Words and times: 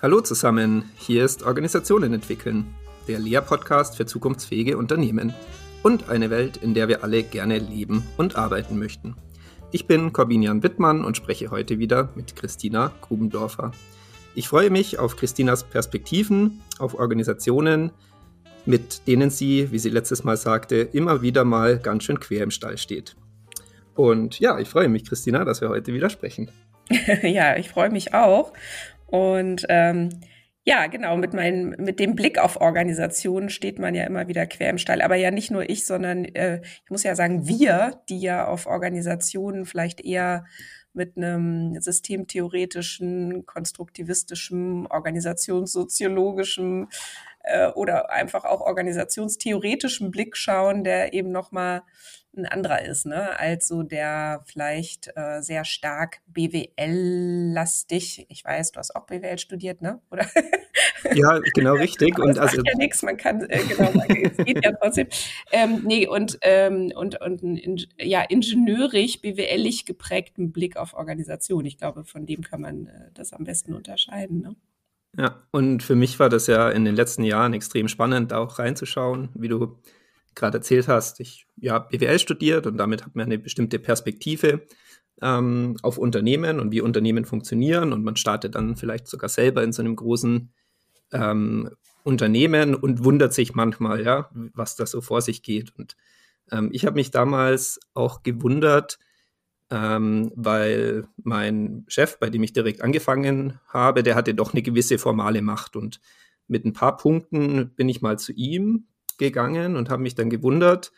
Hallo 0.00 0.20
zusammen, 0.20 0.84
hier 0.96 1.24
ist 1.24 1.42
Organisationen 1.42 2.12
entwickeln, 2.14 2.72
der 3.08 3.18
Lehrpodcast 3.18 3.96
für 3.96 4.06
zukunftsfähige 4.06 4.78
Unternehmen 4.78 5.34
und 5.82 6.08
eine 6.08 6.30
Welt, 6.30 6.56
in 6.58 6.72
der 6.72 6.86
wir 6.86 7.02
alle 7.02 7.24
gerne 7.24 7.58
leben 7.58 8.06
und 8.16 8.36
arbeiten 8.36 8.78
möchten. 8.78 9.16
Ich 9.72 9.88
bin 9.88 10.12
Corbinian 10.12 10.62
Wittmann 10.62 11.04
und 11.04 11.16
spreche 11.16 11.50
heute 11.50 11.80
wieder 11.80 12.10
mit 12.14 12.36
Christina 12.36 12.92
Grubendorfer. 13.00 13.72
Ich 14.36 14.46
freue 14.46 14.70
mich 14.70 15.00
auf 15.00 15.16
Christinas 15.16 15.64
Perspektiven 15.64 16.62
auf 16.78 16.94
Organisationen, 16.94 17.90
mit 18.66 19.08
denen 19.08 19.30
sie, 19.30 19.72
wie 19.72 19.80
sie 19.80 19.90
letztes 19.90 20.22
Mal 20.22 20.36
sagte, 20.36 20.76
immer 20.76 21.22
wieder 21.22 21.44
mal 21.44 21.76
ganz 21.76 22.04
schön 22.04 22.20
quer 22.20 22.44
im 22.44 22.52
Stall 22.52 22.78
steht. 22.78 23.16
Und 23.96 24.38
ja, 24.38 24.60
ich 24.60 24.68
freue 24.68 24.88
mich, 24.88 25.04
Christina, 25.04 25.44
dass 25.44 25.60
wir 25.60 25.70
heute 25.70 25.92
wieder 25.92 26.08
sprechen. 26.08 26.52
ja, 27.22 27.56
ich 27.56 27.68
freue 27.68 27.90
mich 27.90 28.14
auch. 28.14 28.52
Und 29.08 29.66
ähm, 29.68 30.20
ja, 30.64 30.86
genau, 30.86 31.16
mit, 31.16 31.32
meinem, 31.32 31.74
mit 31.78 31.98
dem 31.98 32.14
Blick 32.14 32.38
auf 32.38 32.60
Organisationen 32.60 33.48
steht 33.48 33.78
man 33.78 33.94
ja 33.94 34.04
immer 34.04 34.28
wieder 34.28 34.46
quer 34.46 34.68
im 34.68 34.76
Stall. 34.76 35.00
Aber 35.00 35.16
ja 35.16 35.30
nicht 35.30 35.50
nur 35.50 35.70
ich, 35.70 35.86
sondern 35.86 36.26
äh, 36.26 36.60
ich 36.84 36.90
muss 36.90 37.04
ja 37.04 37.14
sagen, 37.14 37.48
wir, 37.48 38.02
die 38.10 38.20
ja 38.20 38.46
auf 38.46 38.66
Organisationen 38.66 39.64
vielleicht 39.64 40.04
eher 40.04 40.44
mit 40.92 41.16
einem 41.16 41.80
systemtheoretischen, 41.80 43.46
konstruktivistischen, 43.46 44.86
organisationssoziologischen 44.88 46.88
äh, 47.44 47.68
oder 47.68 48.10
einfach 48.10 48.44
auch 48.44 48.60
organisationstheoretischen 48.60 50.10
Blick 50.10 50.36
schauen, 50.36 50.84
der 50.84 51.14
eben 51.14 51.32
nochmal 51.32 51.82
ein 52.36 52.46
anderer 52.46 52.84
ist, 52.84 53.06
ne, 53.06 53.38
als 53.38 53.68
so 53.68 53.82
der 53.82 54.42
vielleicht 54.46 55.10
äh, 55.16 55.40
sehr 55.40 55.64
stark 55.64 56.20
BWL-lastig. 56.26 58.26
Ich 58.28 58.44
weiß, 58.44 58.72
du 58.72 58.78
hast 58.78 58.94
auch 58.94 59.06
BWL 59.06 59.38
studiert, 59.38 59.82
ne? 59.82 60.00
Oder? 60.10 60.26
Ja, 61.14 61.38
genau 61.54 61.74
richtig. 61.74 62.18
und 62.18 62.38
also 62.38 62.62
ja 62.62 62.76
nichts, 62.76 63.02
man 63.02 63.16
kann 63.16 63.42
äh, 63.42 63.60
genau, 63.68 63.92
es 64.08 64.44
geht 64.44 64.64
ja 64.64 64.72
trotzdem. 64.72 65.08
Ähm, 65.52 65.82
nee, 65.84 66.06
und 66.06 66.38
ähm, 66.42 66.92
und 66.94 67.20
und 67.20 67.42
ein, 67.42 67.78
ja 67.98 68.22
ingenieurig, 68.22 69.22
BWLig 69.22 69.86
geprägten 69.86 70.52
Blick 70.52 70.76
auf 70.76 70.94
Organisation. 70.94 71.64
Ich 71.64 71.78
glaube, 71.78 72.04
von 72.04 72.26
dem 72.26 72.42
kann 72.42 72.60
man 72.60 72.86
äh, 72.86 73.10
das 73.14 73.32
am 73.32 73.44
besten 73.44 73.74
unterscheiden. 73.74 74.40
Ne? 74.40 74.56
Ja, 75.16 75.42
und 75.50 75.82
für 75.82 75.94
mich 75.94 76.18
war 76.18 76.28
das 76.28 76.46
ja 76.46 76.70
in 76.70 76.84
den 76.84 76.96
letzten 76.96 77.24
Jahren 77.24 77.54
extrem 77.54 77.88
spannend, 77.88 78.32
da 78.32 78.38
auch 78.38 78.58
reinzuschauen, 78.58 79.30
wie 79.34 79.48
du 79.48 79.78
gerade 80.38 80.58
erzählt 80.58 80.88
hast. 80.88 81.20
Ich 81.20 81.46
ja 81.56 81.78
BWL 81.78 82.18
studiert 82.18 82.66
und 82.66 82.78
damit 82.78 83.04
hat 83.04 83.14
man 83.14 83.26
eine 83.26 83.38
bestimmte 83.38 83.78
Perspektive 83.78 84.62
ähm, 85.20 85.76
auf 85.82 85.98
Unternehmen 85.98 86.60
und 86.60 86.72
wie 86.72 86.80
Unternehmen 86.80 87.24
funktionieren 87.24 87.92
und 87.92 88.04
man 88.04 88.16
startet 88.16 88.54
dann 88.54 88.76
vielleicht 88.76 89.08
sogar 89.08 89.28
selber 89.28 89.62
in 89.62 89.72
so 89.72 89.82
einem 89.82 89.96
großen 89.96 90.50
ähm, 91.12 91.70
Unternehmen 92.04 92.74
und 92.74 93.04
wundert 93.04 93.34
sich 93.34 93.54
manchmal, 93.54 94.04
ja, 94.04 94.30
was 94.54 94.76
da 94.76 94.86
so 94.86 95.00
vor 95.00 95.20
sich 95.20 95.42
geht. 95.42 95.74
Und 95.76 95.96
ähm, 96.50 96.70
ich 96.72 96.86
habe 96.86 96.94
mich 96.94 97.10
damals 97.10 97.80
auch 97.94 98.22
gewundert, 98.22 98.98
ähm, 99.70 100.32
weil 100.34 101.06
mein 101.22 101.84
Chef, 101.88 102.18
bei 102.18 102.30
dem 102.30 102.42
ich 102.42 102.52
direkt 102.52 102.80
angefangen 102.80 103.60
habe, 103.68 104.02
der 104.02 104.14
hatte 104.14 104.34
doch 104.34 104.54
eine 104.54 104.62
gewisse 104.62 104.98
formale 104.98 105.42
Macht. 105.42 105.76
Und 105.76 106.00
mit 106.46 106.64
ein 106.64 106.72
paar 106.72 106.96
Punkten 106.96 107.74
bin 107.74 107.88
ich 107.88 108.00
mal 108.00 108.18
zu 108.18 108.32
ihm 108.32 108.86
gegangen 109.18 109.76
und 109.76 109.90
habe 109.90 110.02
mich 110.02 110.14
dann 110.14 110.30
gewundert, 110.30 110.92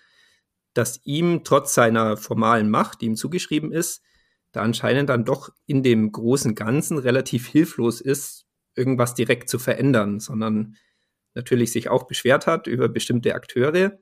dass 0.74 1.00
ihm 1.04 1.42
trotz 1.44 1.74
seiner 1.74 2.16
formalen 2.16 2.70
Macht, 2.70 3.00
die 3.00 3.06
ihm 3.06 3.16
zugeschrieben 3.16 3.72
ist, 3.72 4.02
da 4.52 4.62
anscheinend 4.62 5.08
dann 5.08 5.24
doch 5.24 5.50
in 5.66 5.82
dem 5.82 6.12
großen 6.12 6.54
Ganzen 6.54 6.98
relativ 6.98 7.48
hilflos 7.48 8.00
ist, 8.00 8.46
irgendwas 8.74 9.14
direkt 9.14 9.48
zu 9.48 9.58
verändern, 9.58 10.20
sondern 10.20 10.76
natürlich 11.34 11.72
sich 11.72 11.88
auch 11.88 12.04
beschwert 12.04 12.46
hat 12.46 12.66
über 12.66 12.88
bestimmte 12.88 13.34
Akteure 13.34 13.98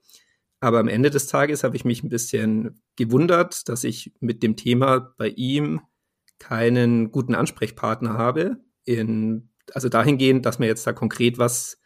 aber 0.61 0.81
am 0.81 0.89
Ende 0.89 1.11
des 1.11 1.27
Tages 1.27 1.63
habe 1.63 1.77
ich 1.77 1.85
mich 1.85 2.03
ein 2.03 2.09
bisschen 2.09 2.83
gewundert, 2.97 3.69
dass 3.69 3.85
ich 3.85 4.13
mit 4.21 4.43
dem 4.43 4.57
Thema 4.57 5.15
bei 5.17 5.29
ihm 5.29 5.81
keinen 6.39 7.13
guten 7.13 7.35
Ansprechpartner 7.35 8.15
habe. 8.15 8.59
In, 8.85 9.51
also 9.73 9.89
dahingehend, 9.89 10.47
dass 10.47 10.59
wir 10.59 10.67
jetzt 10.67 10.87
da 10.87 10.93
konkret 10.93 11.39
was 11.39 11.78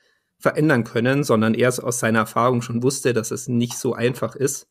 verändern 0.42 0.84
können, 0.84 1.24
sondern 1.24 1.54
er 1.54 1.68
aus 1.82 2.00
seiner 2.00 2.20
Erfahrung 2.20 2.62
schon 2.62 2.82
wusste, 2.82 3.12
dass 3.12 3.30
es 3.30 3.48
nicht 3.48 3.78
so 3.78 3.94
einfach 3.94 4.34
ist, 4.34 4.68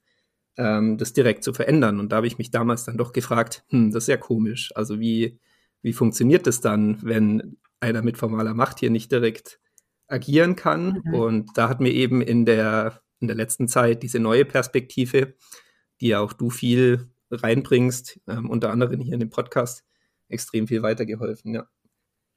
ähm, 0.58 0.98
das 0.98 1.14
direkt 1.14 1.44
zu 1.44 1.54
verändern. 1.54 2.00
Und 2.00 2.12
da 2.12 2.18
habe 2.18 2.28
ich 2.28 2.38
mich 2.38 2.52
damals 2.52 2.84
dann 2.84 2.98
doch 2.98 3.14
gefragt, 3.14 3.64
hm, 3.70 3.92
das 3.92 4.04
ist 4.04 4.08
ja 4.08 4.18
komisch. 4.18 4.72
Also 4.76 5.00
wie, 5.00 5.40
wie 5.82 5.94
funktioniert 5.94 6.46
das 6.46 6.60
dann, 6.60 6.98
wenn 7.02 7.58
einer 7.80 8.02
mit 8.02 8.18
formaler 8.18 8.54
Macht 8.54 8.80
hier 8.80 8.90
nicht 8.90 9.12
direkt 9.12 9.60
agieren 10.08 10.58
kann? 10.58 11.02
Mhm. 11.06 11.14
Und 11.14 11.50
da 11.56 11.70
hat 11.70 11.80
mir 11.80 11.92
eben 11.92 12.22
in 12.22 12.46
der 12.46 13.02
in 13.22 13.28
der 13.28 13.38
letzten 13.38 13.68
Zeit 13.68 14.04
diese 14.04 14.20
neue 14.20 14.46
Perspektive, 14.46 15.36
die 16.02 16.08
ja 16.08 16.20
auch 16.20 16.34
du 16.34 16.50
viel 16.50 17.08
reinbringst, 17.30 18.20
ähm, 18.28 18.50
unter 18.50 18.72
anderem 18.72 19.00
hier 19.00 19.14
in 19.14 19.20
dem 19.20 19.30
Podcast, 19.30 19.86
extrem 20.28 20.68
viel 20.68 20.82
weitergeholfen, 20.82 21.54
ja. 21.54 21.68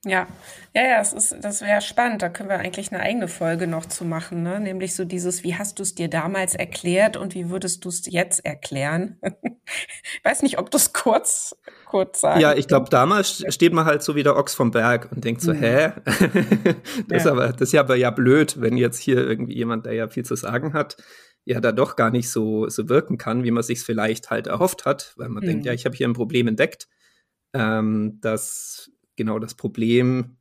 Ja, 0.04 0.26
ja, 0.74 0.82
ja, 0.82 0.98
das 0.98 1.12
ist, 1.12 1.36
das 1.40 1.62
wäre 1.62 1.80
spannend. 1.80 2.20
Da 2.20 2.28
können 2.28 2.48
wir 2.48 2.58
eigentlich 2.58 2.92
eine 2.92 3.02
eigene 3.02 3.26
Folge 3.26 3.66
noch 3.66 3.86
zu 3.86 4.04
machen, 4.04 4.42
ne? 4.42 4.60
Nämlich 4.60 4.94
so 4.94 5.04
dieses, 5.04 5.44
wie 5.44 5.54
hast 5.54 5.78
du 5.78 5.82
es 5.82 5.94
dir 5.94 6.08
damals 6.08 6.54
erklärt 6.54 7.16
und 7.16 7.34
wie 7.34 7.48
würdest 7.48 7.84
du 7.84 7.88
es 7.88 8.04
jetzt 8.06 8.44
erklären? 8.44 9.18
ich 9.22 10.24
weiß 10.24 10.42
nicht, 10.42 10.58
ob 10.58 10.70
du 10.70 10.76
es 10.76 10.92
kurz, 10.92 11.56
kurz 11.86 12.20
sagst. 12.20 12.42
Ja, 12.42 12.54
ich 12.54 12.68
glaube, 12.68 12.90
damals 12.90 13.44
steht 13.48 13.72
man 13.72 13.86
halt 13.86 14.02
so 14.02 14.14
wie 14.14 14.22
der 14.22 14.36
Ochs 14.36 14.54
vom 14.54 14.72
Berg 14.72 15.10
und 15.10 15.24
denkt 15.24 15.40
so, 15.40 15.54
mhm. 15.54 15.60
hä? 15.60 15.92
das, 17.08 17.24
ja. 17.24 17.30
aber, 17.30 17.52
das 17.52 17.62
ist 17.62 17.72
ja 17.72 17.80
aber 17.80 17.96
ja 17.96 18.10
blöd, 18.10 18.60
wenn 18.60 18.76
jetzt 18.76 18.98
hier 18.98 19.26
irgendwie 19.26 19.54
jemand, 19.54 19.86
der 19.86 19.94
ja 19.94 20.08
viel 20.08 20.24
zu 20.24 20.36
sagen 20.36 20.74
hat, 20.74 20.96
ja 21.46 21.60
da 21.60 21.72
doch 21.72 21.96
gar 21.96 22.10
nicht 22.10 22.30
so, 22.30 22.68
so 22.68 22.88
wirken 22.88 23.16
kann, 23.16 23.44
wie 23.44 23.50
man 23.50 23.62
sich 23.62 23.80
vielleicht 23.80 24.30
halt 24.30 24.48
erhofft 24.48 24.84
hat, 24.84 25.14
weil 25.16 25.28
man 25.28 25.42
mhm. 25.42 25.48
denkt, 25.48 25.66
ja, 25.66 25.72
ich 25.72 25.86
habe 25.86 25.96
hier 25.96 26.08
ein 26.08 26.14
Problem 26.14 26.46
entdeckt. 26.46 26.88
Ähm, 27.54 28.18
das 28.20 28.90
genau 29.16 29.38
das 29.38 29.54
Problem. 29.54 30.36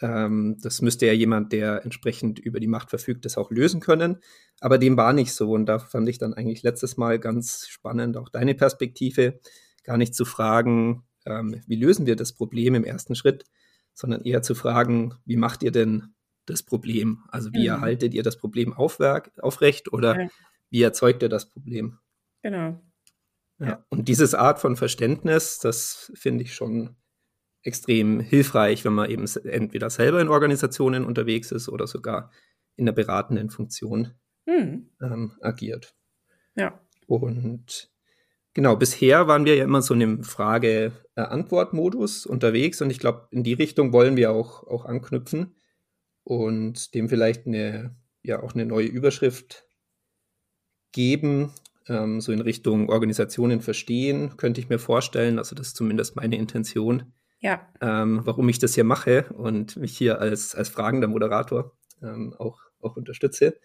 Ähm, 0.00 0.56
das 0.62 0.82
müsste 0.82 1.06
ja 1.06 1.12
jemand, 1.12 1.52
der 1.52 1.84
entsprechend 1.84 2.38
über 2.38 2.60
die 2.60 2.66
Macht 2.66 2.90
verfügt, 2.90 3.24
das 3.24 3.36
auch 3.36 3.50
lösen 3.50 3.80
können. 3.80 4.18
Aber 4.60 4.78
dem 4.78 4.96
war 4.96 5.12
nicht 5.12 5.34
so. 5.34 5.52
Und 5.52 5.66
da 5.66 5.78
fand 5.78 6.08
ich 6.08 6.18
dann 6.18 6.34
eigentlich 6.34 6.62
letztes 6.62 6.96
Mal 6.96 7.18
ganz 7.18 7.66
spannend, 7.68 8.16
auch 8.16 8.28
deine 8.28 8.54
Perspektive, 8.54 9.40
gar 9.84 9.96
nicht 9.96 10.14
zu 10.14 10.24
fragen, 10.24 11.04
ähm, 11.26 11.60
wie 11.66 11.76
lösen 11.76 12.06
wir 12.06 12.16
das 12.16 12.32
Problem 12.32 12.74
im 12.74 12.84
ersten 12.84 13.14
Schritt, 13.14 13.44
sondern 13.94 14.22
eher 14.22 14.42
zu 14.42 14.54
fragen, 14.54 15.14
wie 15.24 15.36
macht 15.36 15.62
ihr 15.62 15.72
denn 15.72 16.14
das 16.46 16.62
Problem? 16.62 17.24
Also 17.28 17.52
wie 17.52 17.68
mhm. 17.68 17.74
erhaltet 17.74 18.14
ihr 18.14 18.22
das 18.22 18.36
Problem 18.36 18.72
aufwerk, 18.72 19.32
aufrecht 19.38 19.92
oder 19.92 20.20
ja. 20.22 20.28
wie 20.70 20.82
erzeugt 20.82 21.22
ihr 21.22 21.28
das 21.28 21.48
Problem? 21.48 21.98
Genau. 22.42 22.80
Ja. 23.58 23.66
ja. 23.66 23.84
Und 23.88 24.08
dieses 24.08 24.34
Art 24.34 24.58
von 24.58 24.76
Verständnis, 24.76 25.58
das 25.58 26.12
finde 26.14 26.44
ich 26.44 26.54
schon 26.54 26.96
extrem 27.62 28.20
hilfreich, 28.20 28.84
wenn 28.84 28.94
man 28.94 29.10
eben 29.10 29.26
entweder 29.44 29.90
selber 29.90 30.20
in 30.20 30.28
Organisationen 30.28 31.04
unterwegs 31.04 31.52
ist 31.52 31.68
oder 31.68 31.86
sogar 31.86 32.30
in 32.76 32.86
der 32.86 32.92
beratenden 32.92 33.50
Funktion 33.50 34.14
hm. 34.46 34.88
ähm, 35.02 35.32
agiert. 35.40 35.94
Ja. 36.56 36.80
Und 37.06 37.90
genau, 38.54 38.76
bisher 38.76 39.28
waren 39.28 39.44
wir 39.44 39.56
ja 39.56 39.64
immer 39.64 39.82
so 39.82 39.94
in 39.94 40.02
einem 40.02 40.24
Frage-Antwort-Modus 40.24 42.26
unterwegs 42.26 42.80
und 42.80 42.90
ich 42.90 42.98
glaube, 42.98 43.28
in 43.30 43.44
die 43.44 43.54
Richtung 43.54 43.92
wollen 43.92 44.16
wir 44.16 44.32
auch, 44.32 44.66
auch 44.66 44.86
anknüpfen 44.86 45.54
und 46.24 46.94
dem 46.94 47.08
vielleicht 47.08 47.46
eine, 47.46 47.96
ja, 48.22 48.42
auch 48.42 48.54
eine 48.54 48.64
neue 48.64 48.86
Überschrift 48.86 49.66
geben, 50.92 51.52
ähm, 51.88 52.20
so 52.20 52.32
in 52.32 52.40
Richtung 52.40 52.88
Organisationen 52.88 53.60
verstehen, 53.60 54.36
könnte 54.36 54.60
ich 54.60 54.68
mir 54.68 54.78
vorstellen. 54.78 55.38
Also 55.38 55.54
das 55.54 55.68
ist 55.68 55.76
zumindest 55.76 56.16
meine 56.16 56.36
Intention 56.36 57.12
ja. 57.40 57.66
ähm, 57.80 58.20
warum 58.24 58.48
ich 58.48 58.58
das 58.58 58.74
hier 58.74 58.84
mache 58.84 59.26
und 59.32 59.76
mich 59.76 59.96
hier 59.96 60.20
als, 60.20 60.54
als 60.54 60.68
fragender 60.68 61.08
Moderator 61.08 61.72
ähm, 62.02 62.34
auch, 62.38 62.60
auch 62.80 62.96
unterstütze. 62.96 63.58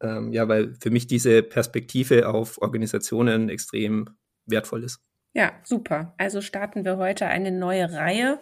Ähm, 0.00 0.32
ja, 0.32 0.48
weil 0.48 0.74
für 0.80 0.90
mich 0.90 1.06
diese 1.06 1.42
Perspektive 1.42 2.28
auf 2.28 2.60
Organisationen 2.60 3.48
extrem 3.48 4.10
wertvoll 4.46 4.84
ist. 4.84 5.00
Ja, 5.34 5.52
super. 5.64 6.14
Also 6.18 6.40
starten 6.40 6.84
wir 6.84 6.98
heute 6.98 7.26
eine 7.26 7.52
neue 7.52 7.92
Reihe. 7.92 8.38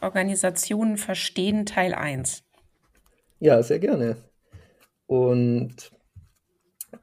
Organisationen 0.00 0.96
verstehen 0.96 1.66
Teil 1.66 1.94
1. 1.94 2.42
Ja, 3.38 3.62
sehr 3.62 3.78
gerne. 3.78 4.16
Und 5.06 5.92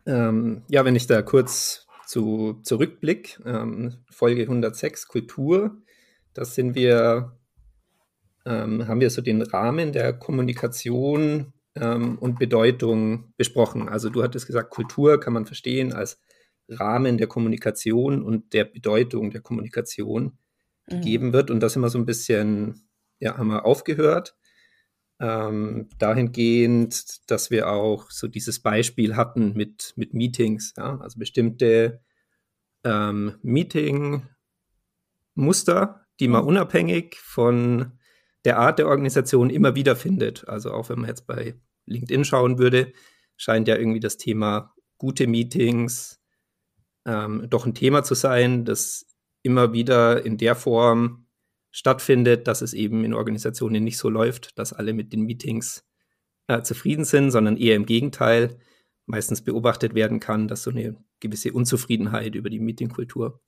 ähm, 0.05 0.63
ja, 0.67 0.83
wenn 0.83 0.95
ich 0.95 1.07
da 1.07 1.21
kurz 1.21 1.87
zu, 2.05 2.59
zurückblick, 2.63 3.39
ähm, 3.45 4.03
Folge 4.09 4.41
106 4.41 5.07
Kultur, 5.07 5.77
das 6.33 6.55
sind 6.55 6.75
wir, 6.75 7.37
ähm, 8.45 8.87
haben 8.87 9.01
wir 9.01 9.09
so 9.09 9.21
den 9.21 9.41
Rahmen 9.41 9.91
der 9.91 10.13
Kommunikation 10.13 11.53
ähm, 11.75 12.17
und 12.19 12.39
Bedeutung 12.39 13.33
besprochen. 13.37 13.89
Also 13.89 14.09
du 14.09 14.23
hattest 14.23 14.47
gesagt, 14.47 14.69
Kultur 14.69 15.19
kann 15.19 15.33
man 15.33 15.45
verstehen 15.45 15.93
als 15.93 16.19
Rahmen 16.69 17.17
der 17.17 17.27
Kommunikation 17.27 18.23
und 18.23 18.53
der 18.53 18.65
Bedeutung 18.65 19.31
der 19.31 19.41
Kommunikation 19.41 20.37
mhm. 20.87 20.95
gegeben 20.95 21.33
wird. 21.33 21.51
Und 21.51 21.59
das 21.61 21.75
immer 21.75 21.89
so 21.89 21.97
ein 21.97 22.05
bisschen, 22.05 22.87
ja, 23.19 23.37
haben 23.37 23.49
wir 23.49 23.65
aufgehört. 23.65 24.35
ähm, 25.21 25.87
dahingehend, 25.99 27.29
dass 27.29 27.51
wir 27.51 27.69
auch 27.69 28.09
so 28.09 28.27
dieses 28.27 28.59
Beispiel 28.59 29.15
hatten 29.15 29.53
mit, 29.53 29.93
mit 29.95 30.15
Meetings, 30.15 30.73
ja? 30.77 30.97
also 30.99 31.19
bestimmte 31.19 32.01
ähm, 32.83 33.37
Meeting-Muster, 33.43 36.00
die 36.21 36.27
man 36.27 36.43
mhm. 36.43 36.47
unabhängig 36.47 37.17
von 37.19 37.99
der 38.45 38.57
Art 38.57 38.79
der 38.79 38.87
Organisation 38.87 39.49
immer 39.49 39.75
wieder 39.75 39.95
findet. 39.95 40.47
Also 40.47 40.71
auch 40.71 40.89
wenn 40.89 40.99
man 40.99 41.09
jetzt 41.09 41.27
bei 41.27 41.55
LinkedIn 41.85 42.23
schauen 42.23 42.57
würde, 42.57 42.93
scheint 43.35 43.67
ja 43.67 43.75
irgendwie 43.75 43.99
das 43.99 44.17
Thema 44.17 44.73
gute 44.97 45.27
Meetings 45.27 46.19
ähm, 47.05 47.47
doch 47.49 47.65
ein 47.65 47.73
Thema 47.73 48.03
zu 48.03 48.13
sein, 48.13 48.65
das 48.65 49.05
immer 49.41 49.73
wieder 49.73 50.23
in 50.23 50.37
der 50.37 50.55
Form 50.55 51.25
stattfindet, 51.71 52.47
dass 52.47 52.61
es 52.61 52.73
eben 52.73 53.03
in 53.03 53.13
Organisationen 53.13 53.83
nicht 53.83 53.97
so 53.97 54.09
läuft, 54.09 54.57
dass 54.59 54.73
alle 54.73 54.93
mit 54.93 55.13
den 55.13 55.21
Meetings 55.21 55.83
äh, 56.47 56.61
zufrieden 56.61 57.05
sind, 57.05 57.31
sondern 57.31 57.57
eher 57.57 57.75
im 57.75 57.85
Gegenteil 57.85 58.59
meistens 59.07 59.43
beobachtet 59.43 59.95
werden 59.95 60.19
kann, 60.19 60.47
dass 60.47 60.63
so 60.63 60.69
eine 60.69 61.03
gewisse 61.19 61.53
Unzufriedenheit 61.53 62.35
über 62.35 62.49
die 62.49 62.59
Meetingkultur 62.59 63.41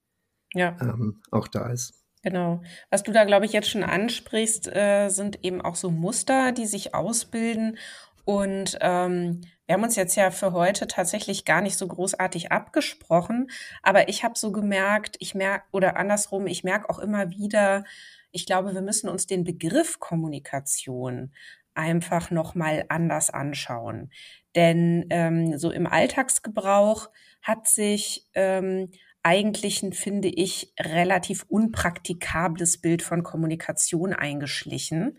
ja. 0.54 0.76
ähm, 0.82 1.22
auch 1.30 1.48
da 1.48 1.70
ist. 1.70 2.03
Genau. 2.24 2.62
Was 2.90 3.04
du 3.04 3.12
da, 3.12 3.26
glaube 3.26 3.46
ich, 3.46 3.52
jetzt 3.52 3.70
schon 3.70 3.84
ansprichst, 3.84 4.74
äh, 4.74 5.10
sind 5.10 5.44
eben 5.44 5.62
auch 5.62 5.76
so 5.76 5.92
Muster, 5.92 6.54
die 6.54 6.66
sich 6.66 6.96
ausbilden. 6.96 7.78
Und 8.24 8.78
ähm, 8.80 9.42
wir 9.66 9.76
haben 9.76 9.84
uns 9.84 9.98
jetzt 9.98 10.16
ja 10.16 10.32
für 10.32 10.54
heute 10.54 10.88
tatsächlich 10.88 11.44
gar 11.44 11.62
nicht 11.62 11.78
so 11.78 11.86
großartig 11.86 12.52
abgesprochen, 12.52 13.50
aber 13.82 14.08
ich 14.08 14.24
habe 14.24 14.38
so 14.38 14.54
gemerkt, 14.54 15.18
ich 15.20 15.36
merke, 15.36 15.66
oder 15.72 15.98
andersrum, 15.98 16.48
ich 16.48 16.64
merke 16.64 16.90
auch 16.90 17.00
immer 17.00 17.30
wieder, 17.32 17.84
ich 18.32 18.46
glaube, 18.46 18.74
wir 18.74 18.82
müssen 18.82 19.10
uns 19.10 19.28
den 19.28 19.44
Begriff 19.44 20.00
Kommunikation 20.00 21.34
einfach 21.76 22.32
noch 22.32 22.56
mal 22.56 22.86
anders 22.88 23.30
anschauen. 23.30 24.12
Denn 24.56 25.08
ähm, 25.10 25.58
so 25.58 25.72
im 25.72 25.88
Alltagsgebrauch 25.88 27.10
hat 27.42 27.68
sich 27.68 28.28
ähm, 28.34 28.90
eigentlich 29.24 29.82
ein, 29.82 29.94
finde 29.94 30.28
ich, 30.28 30.74
relativ 30.80 31.46
unpraktikables 31.48 32.80
Bild 32.80 33.02
von 33.02 33.24
Kommunikation 33.24 34.14
eingeschlichen. 34.14 35.18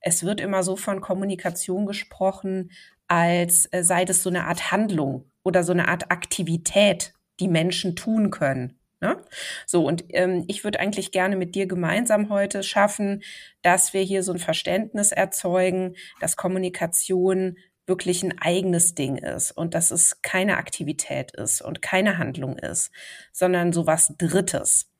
Es 0.00 0.22
wird 0.22 0.40
immer 0.40 0.62
so 0.62 0.76
von 0.76 1.00
Kommunikation 1.00 1.86
gesprochen, 1.86 2.70
als 3.08 3.66
äh, 3.72 3.82
sei 3.82 4.04
das 4.04 4.22
so 4.22 4.28
eine 4.30 4.44
Art 4.44 4.70
Handlung 4.70 5.30
oder 5.42 5.64
so 5.64 5.72
eine 5.72 5.88
Art 5.88 6.10
Aktivität, 6.10 7.14
die 7.40 7.48
Menschen 7.48 7.96
tun 7.96 8.30
können. 8.30 8.78
Ne? 9.00 9.16
So, 9.64 9.86
und 9.86 10.04
ähm, 10.08 10.44
ich 10.48 10.64
würde 10.64 10.80
eigentlich 10.80 11.12
gerne 11.12 11.36
mit 11.36 11.54
dir 11.54 11.66
gemeinsam 11.66 12.30
heute 12.30 12.64
schaffen, 12.64 13.22
dass 13.62 13.94
wir 13.94 14.02
hier 14.02 14.24
so 14.24 14.32
ein 14.32 14.38
Verständnis 14.38 15.12
erzeugen, 15.12 15.94
dass 16.20 16.36
Kommunikation 16.36 17.56
wirklich 17.88 18.22
ein 18.22 18.38
eigenes 18.38 18.94
Ding 18.94 19.16
ist 19.16 19.50
und 19.50 19.74
dass 19.74 19.90
es 19.90 20.22
keine 20.22 20.56
Aktivität 20.56 21.32
ist 21.32 21.62
und 21.62 21.82
keine 21.82 22.18
Handlung 22.18 22.58
ist, 22.58 22.90
sondern 23.32 23.72
so 23.72 23.86
was 23.86 24.14
Drittes. 24.18 24.90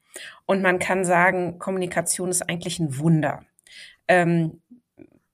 Und 0.47 0.63
man 0.63 0.79
kann 0.79 1.05
sagen, 1.05 1.59
Kommunikation 1.59 2.31
ist 2.31 2.43
eigentlich 2.49 2.79
ein 2.81 2.99
Wunder. 2.99 3.45
Ähm, 4.09 4.63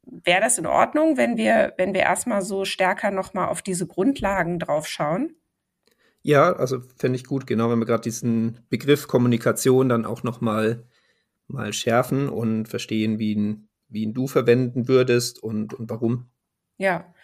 Wäre 0.07 0.41
das 0.41 0.59
in 0.59 0.67
Ordnung, 0.67 1.17
wenn 1.17 1.37
wir, 1.37 1.75
wenn 1.79 1.95
wir 1.95 2.03
erstmal 2.03 2.43
so 2.43 2.65
stärker 2.65 3.11
nochmal 3.11 3.49
auf 3.49 3.63
diese 3.63 3.87
Grundlagen 3.87 4.59
drauf 4.59 4.87
schauen? 4.87 5.35
Ja, 6.23 6.53
also 6.53 6.81
fände 6.97 7.17
ich 7.17 7.25
gut, 7.25 7.47
genau, 7.47 7.71
wenn 7.71 7.79
wir 7.79 7.87
gerade 7.87 8.03
diesen 8.03 8.61
Begriff 8.71 9.09
Kommunikation 9.09 9.89
dann 9.89 10.07
auch 10.07 10.23
noch 10.23 10.41
mal, 10.41 10.87
mal 11.49 11.73
schärfen 11.73 12.29
und 12.29 12.67
verstehen, 12.67 13.19
wie 13.19 13.33
ihn, 13.33 13.69
wie 13.89 14.03
ihn 14.03 14.15
du 14.15 14.27
verwenden 14.27 14.89
würdest 14.89 15.43
und, 15.43 15.75
und 15.75 15.91
warum. 15.91 16.31
Ja, 16.77 17.15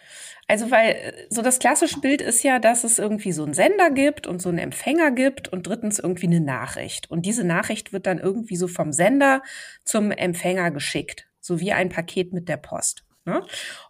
also 0.47 0.71
weil 0.71 0.91
äh, 0.91 1.13
so 1.29 1.41
das 1.41 1.59
klassische 1.59 1.99
Bild 1.99 2.21
ist 2.21 2.43
ja, 2.43 2.59
dass 2.59 2.83
es 2.83 2.99
irgendwie 2.99 3.31
so 3.31 3.43
einen 3.43 3.53
Sender 3.53 3.89
gibt 3.89 4.27
und 4.27 4.41
so 4.41 4.49
einen 4.49 4.57
Empfänger 4.57 5.11
gibt 5.11 5.47
und 5.47 5.67
drittens 5.67 5.99
irgendwie 5.99 6.27
eine 6.27 6.41
Nachricht. 6.41 7.09
Und 7.09 7.25
diese 7.25 7.43
Nachricht 7.43 7.93
wird 7.93 8.05
dann 8.05 8.19
irgendwie 8.19 8.55
so 8.55 8.67
vom 8.67 8.91
Sender 8.91 9.43
zum 9.83 10.11
Empfänger 10.11 10.71
geschickt, 10.71 11.27
so 11.39 11.59
wie 11.59 11.73
ein 11.73 11.89
Paket 11.89 12.33
mit 12.33 12.49
der 12.49 12.57
Post. 12.57 13.05
Ne? 13.23 13.43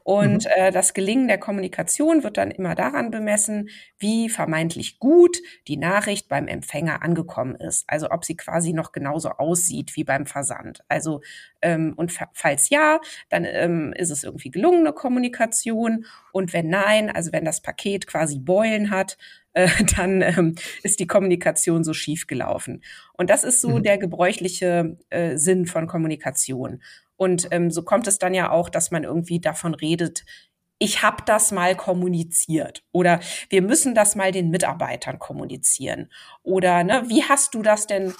Und 0.03 0.43
mhm. 0.43 0.51
äh, 0.57 0.71
das 0.71 0.93
Gelingen 0.93 1.29
der 1.29 1.37
Kommunikation 1.37 2.23
wird 2.23 2.35
dann 2.35 2.51
immer 2.51 2.75
daran 2.75 3.11
bemessen, 3.11 3.69
wie 3.97 4.27
vermeintlich 4.27 4.99
gut 4.99 5.37
die 5.69 5.77
Nachricht 5.77 6.27
beim 6.27 6.47
Empfänger 6.47 7.01
angekommen 7.01 7.55
ist. 7.55 7.85
Also 7.87 8.11
ob 8.11 8.25
sie 8.25 8.35
quasi 8.35 8.73
noch 8.73 8.91
genauso 8.91 9.29
aussieht 9.29 9.95
wie 9.95 10.03
beim 10.03 10.25
Versand. 10.25 10.83
Also 10.89 11.21
ähm, 11.61 11.93
und 11.95 12.11
falls 12.33 12.69
ja, 12.69 12.99
dann 13.29 13.45
ähm, 13.45 13.93
ist 13.95 14.09
es 14.09 14.25
irgendwie 14.25 14.51
gelungene 14.51 14.91
Kommunikation. 14.91 16.05
Und 16.33 16.51
wenn 16.51 16.67
nein, 16.69 17.09
also 17.09 17.31
wenn 17.31 17.45
das 17.45 17.61
Paket 17.61 18.07
quasi 18.07 18.37
Beulen 18.39 18.91
hat, 18.91 19.17
äh, 19.53 19.67
dann 19.95 20.21
ähm, 20.21 20.55
ist 20.83 20.99
die 20.99 21.07
Kommunikation 21.07 21.83
so 21.83 21.93
schief 21.93 22.27
gelaufen. 22.27 22.83
Und 23.13 23.29
das 23.29 23.43
ist 23.43 23.61
so 23.61 23.77
mhm. 23.77 23.83
der 23.83 23.97
gebräuchliche 23.97 24.97
äh, 25.09 25.37
Sinn 25.37 25.65
von 25.65 25.87
Kommunikation. 25.87 26.81
Und 27.15 27.47
ähm, 27.51 27.69
so 27.69 27.83
kommt 27.83 28.07
es 28.07 28.17
dann 28.17 28.33
ja 28.33 28.49
auch, 28.51 28.69
dass 28.69 28.91
man 28.91 29.03
irgendwie 29.03 29.39
davon 29.39 29.75
redet, 29.75 30.25
ich 30.79 31.03
habe 31.03 31.17
das 31.27 31.51
mal 31.51 31.75
kommuniziert 31.75 32.83
oder 32.91 33.19
wir 33.49 33.61
müssen 33.61 33.93
das 33.93 34.15
mal 34.15 34.31
den 34.31 34.49
Mitarbeitern 34.49 35.19
kommunizieren 35.19 36.09
oder 36.41 36.83
ne, 36.83 37.03
wie 37.05 37.23
hast 37.23 37.53
du 37.53 37.61
das 37.61 37.85
denn 37.85 38.15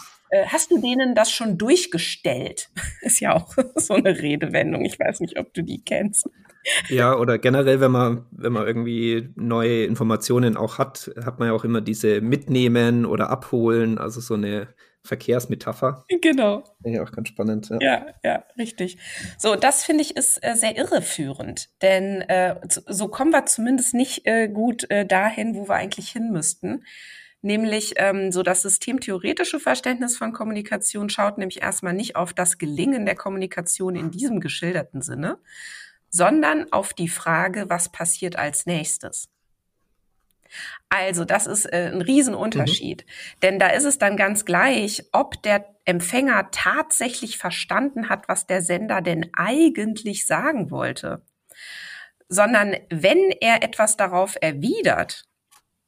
hast 0.46 0.72
du 0.72 0.80
denen 0.80 1.16
das 1.16 1.32
schon 1.32 1.58
durchgestellt? 1.58 2.70
Ist 3.02 3.20
ja 3.20 3.36
auch 3.36 3.56
so 3.76 3.94
eine 3.94 4.22
Redewendung. 4.22 4.86
Ich 4.86 5.00
weiß 5.00 5.20
nicht, 5.20 5.40
ob 5.40 5.54
du 5.54 5.64
die 5.64 5.84
kennst. 5.84 6.30
Ja, 6.90 7.16
oder 7.16 7.40
generell, 7.40 7.80
wenn 7.80 7.92
man, 7.92 8.26
wenn 8.32 8.54
man 8.54 8.68
irgendwie 8.68 9.30
neue 9.36 9.86
Informationen 9.86 10.58
auch 10.58 10.78
hat, 10.78 11.12
hat 11.26 11.40
man 11.40 11.48
ja 11.48 11.54
auch 11.56 11.64
immer 11.64 11.82
diese 11.82 12.22
mitnehmen 12.22 13.06
oder 13.06 13.30
abholen, 13.32 13.98
also 13.98 14.22
so 14.22 14.36
eine 14.36 14.68
Verkehrsmetapher. 15.04 16.06
Genau. 16.22 16.64
Ja, 16.84 17.02
auch 17.02 17.12
ganz 17.12 17.30
spannend. 17.30 17.70
Ja, 17.70 17.80
ja, 17.80 18.06
ja 18.24 18.44
richtig. 18.58 18.98
So, 19.38 19.56
das 19.56 19.84
finde 19.84 20.04
ich 20.04 20.16
ist 20.16 20.38
äh, 20.44 20.56
sehr 20.56 20.78
irreführend, 20.78 21.70
denn 21.82 22.22
äh, 22.22 22.56
so 22.68 23.08
kommen 23.08 23.32
wir 23.32 23.46
zumindest 23.48 23.96
nicht 23.96 24.28
äh, 24.28 24.48
gut 24.48 24.90
äh, 24.92 25.06
dahin, 25.06 25.56
wo 25.56 25.68
wir 25.68 25.76
eigentlich 25.76 26.10
hin 26.10 26.32
müssten. 26.32 26.84
Nämlich 27.44 27.94
ähm, 27.98 28.32
so 28.32 28.44
das 28.44 28.62
systemtheoretische 28.62 29.60
Verständnis 29.60 30.16
von 30.16 30.32
Kommunikation 30.32 31.10
schaut 31.10 31.40
nämlich 31.40 31.62
erstmal 31.62 31.94
nicht 31.94 32.16
auf 32.16 32.34
das 32.34 32.60
Gelingen 32.60 33.06
der 33.06 33.16
Kommunikation 33.16 33.96
in 33.96 34.12
diesem 34.12 34.40
geschilderten 34.40 35.02
Sinne, 35.02 35.40
sondern 36.10 36.72
auf 36.72 36.94
die 36.94 37.10
Frage, 37.10 37.70
was 37.70 37.90
passiert 37.90 38.36
als 38.36 38.68
nächstes. 38.68 39.30
Also, 40.90 41.26
das 41.26 41.48
ist 41.48 41.66
äh, 41.66 41.90
ein 41.92 42.02
Riesenunterschied. 42.02 43.06
Mhm. 43.06 43.40
Denn 43.42 43.60
da 43.60 43.68
ist 43.68 43.86
es 43.86 43.98
dann 43.98 44.18
ganz 44.18 44.46
gleich, 44.46 45.06
ob 45.12 45.42
der 45.42 45.66
Empfänger 45.86 46.50
tatsächlich 46.52 47.38
verstanden 47.38 48.10
hat, 48.10 48.28
was 48.28 48.46
der 48.46 48.62
Sender 48.62 49.02
denn 49.02 49.30
eigentlich 49.34 50.28
sagen 50.28 50.70
wollte. 50.70 51.22
Sondern 52.28 52.76
wenn 52.90 53.32
er 53.40 53.64
etwas 53.64 53.98
darauf 53.98 54.38
erwidert, 54.42 55.31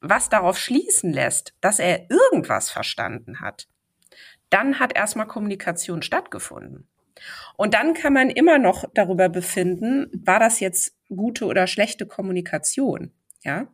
was 0.04 0.30
darauf 0.30 0.58
schließen 0.60 1.12
lässt, 1.14 1.56
dass 1.62 1.80
er 1.80 2.10
irgendwas 2.10 2.70
verstanden 2.70 3.40
hat, 3.40 3.68
dann 4.50 4.80
hat 4.80 4.96
erstmal 4.96 5.28
Kommunikation 5.28 6.02
stattgefunden. 6.02 6.88
Und 7.56 7.74
dann 7.74 7.94
kann 7.94 8.14
man 8.14 8.30
immer 8.30 8.60
noch 8.60 8.86
darüber 8.94 9.30
befinden, 9.30 10.10
war 10.14 10.40
das 10.40 10.60
jetzt 10.60 10.96
gute 11.08 11.46
oder 11.46 11.68
schlechte 11.68 12.06
Kommunikation? 12.06 13.12
Ja. 13.44 13.68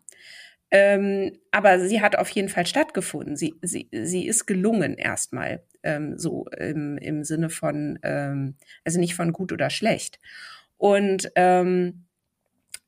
Ähm, 0.72 1.40
aber 1.52 1.80
sie 1.80 2.00
hat 2.02 2.16
auf 2.16 2.30
jeden 2.30 2.50
Fall 2.50 2.68
stattgefunden. 2.68 3.36
Sie, 3.36 3.56
sie, 3.64 3.90
sie 3.92 4.28
ist 4.28 4.46
gelungen 4.46 4.96
erstmal, 4.96 5.64
ähm, 5.82 6.18
so 6.18 6.46
im, 6.58 6.98
im 7.00 7.24
Sinne 7.24 7.50
von, 7.50 7.98
ähm, 8.04 8.56
also 8.86 9.00
nicht 9.00 9.16
von 9.16 9.34
gut 9.34 9.52
oder 9.52 9.72
schlecht. 9.72 10.20
Und, 10.78 11.32
ähm, 11.36 12.06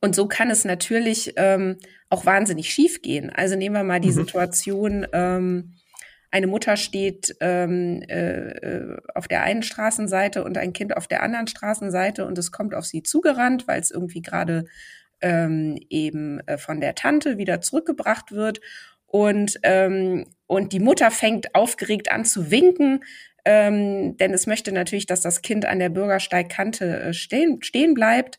und 0.02 0.14
so 0.14 0.26
kann 0.26 0.50
es 0.50 0.64
natürlich 0.64 1.32
ähm, 1.36 1.78
auch 2.10 2.26
wahnsinnig 2.26 2.70
schief 2.70 3.00
gehen. 3.00 3.30
Also 3.30 3.56
nehmen 3.56 3.76
wir 3.76 3.84
mal 3.84 4.00
die 4.00 4.08
mhm. 4.08 4.24
Situation, 4.24 5.06
ähm, 5.12 5.74
eine 6.32 6.46
Mutter 6.46 6.76
steht 6.76 7.36
ähm, 7.40 8.02
äh, 8.08 8.96
auf 9.14 9.28
der 9.28 9.42
einen 9.42 9.62
Straßenseite 9.62 10.42
und 10.42 10.58
ein 10.58 10.72
Kind 10.72 10.96
auf 10.96 11.06
der 11.06 11.22
anderen 11.22 11.46
Straßenseite 11.46 12.26
und 12.26 12.36
es 12.38 12.50
kommt 12.50 12.74
auf 12.74 12.86
sie 12.86 13.02
zugerannt, 13.02 13.68
weil 13.68 13.80
es 13.80 13.90
irgendwie 13.90 14.22
gerade 14.22 14.64
ähm, 15.20 15.78
eben 15.88 16.40
äh, 16.48 16.58
von 16.58 16.80
der 16.80 16.94
Tante 16.94 17.38
wieder 17.38 17.60
zurückgebracht 17.60 18.32
wird. 18.32 18.60
Und, 19.06 19.60
ähm, 19.62 20.26
und 20.46 20.72
die 20.72 20.80
Mutter 20.80 21.10
fängt 21.10 21.54
aufgeregt 21.54 22.10
an 22.10 22.24
zu 22.24 22.50
winken, 22.50 23.04
ähm, 23.44 24.16
denn 24.16 24.32
es 24.32 24.46
möchte 24.46 24.72
natürlich, 24.72 25.06
dass 25.06 25.20
das 25.20 25.42
Kind 25.42 25.66
an 25.66 25.78
der 25.78 25.90
Bürgersteigkante 25.90 27.00
äh, 27.00 27.12
stehen, 27.12 27.62
stehen 27.62 27.94
bleibt. 27.94 28.38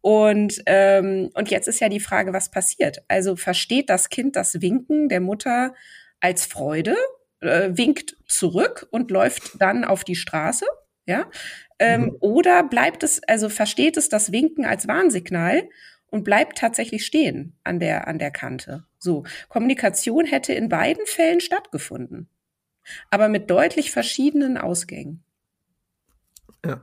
Und, 0.00 0.62
ähm, 0.66 1.30
und 1.34 1.50
jetzt 1.50 1.68
ist 1.68 1.80
ja 1.80 1.88
die 1.88 2.00
Frage, 2.00 2.32
was 2.32 2.50
passiert? 2.50 3.02
Also 3.08 3.36
versteht 3.36 3.90
das 3.90 4.08
Kind 4.08 4.36
das 4.36 4.60
Winken 4.60 5.08
der 5.08 5.20
Mutter 5.20 5.74
als 6.20 6.46
Freude, 6.46 6.96
äh, 7.40 7.70
winkt 7.72 8.16
zurück 8.26 8.88
und 8.90 9.10
läuft 9.10 9.60
dann 9.60 9.84
auf 9.84 10.04
die 10.04 10.16
Straße? 10.16 10.64
Ja? 11.06 11.30
Ähm, 11.78 12.02
mhm. 12.02 12.16
Oder 12.20 12.62
bleibt 12.62 13.02
es, 13.02 13.22
also 13.26 13.48
versteht 13.48 13.96
es 13.96 14.08
das 14.08 14.32
Winken 14.32 14.64
als 14.64 14.88
Warnsignal 14.88 15.68
und 16.10 16.24
bleibt 16.24 16.58
tatsächlich 16.58 17.06
stehen 17.06 17.56
an 17.62 17.78
der, 17.78 18.08
an 18.08 18.18
der 18.18 18.30
Kante. 18.30 18.84
So. 18.98 19.24
Kommunikation 19.48 20.24
hätte 20.24 20.52
in 20.52 20.68
beiden 20.68 21.06
Fällen 21.06 21.40
stattgefunden. 21.40 22.28
Aber 23.10 23.28
mit 23.28 23.50
deutlich 23.50 23.90
verschiedenen 23.90 24.58
Ausgängen. 24.58 25.22
Ja. 26.64 26.82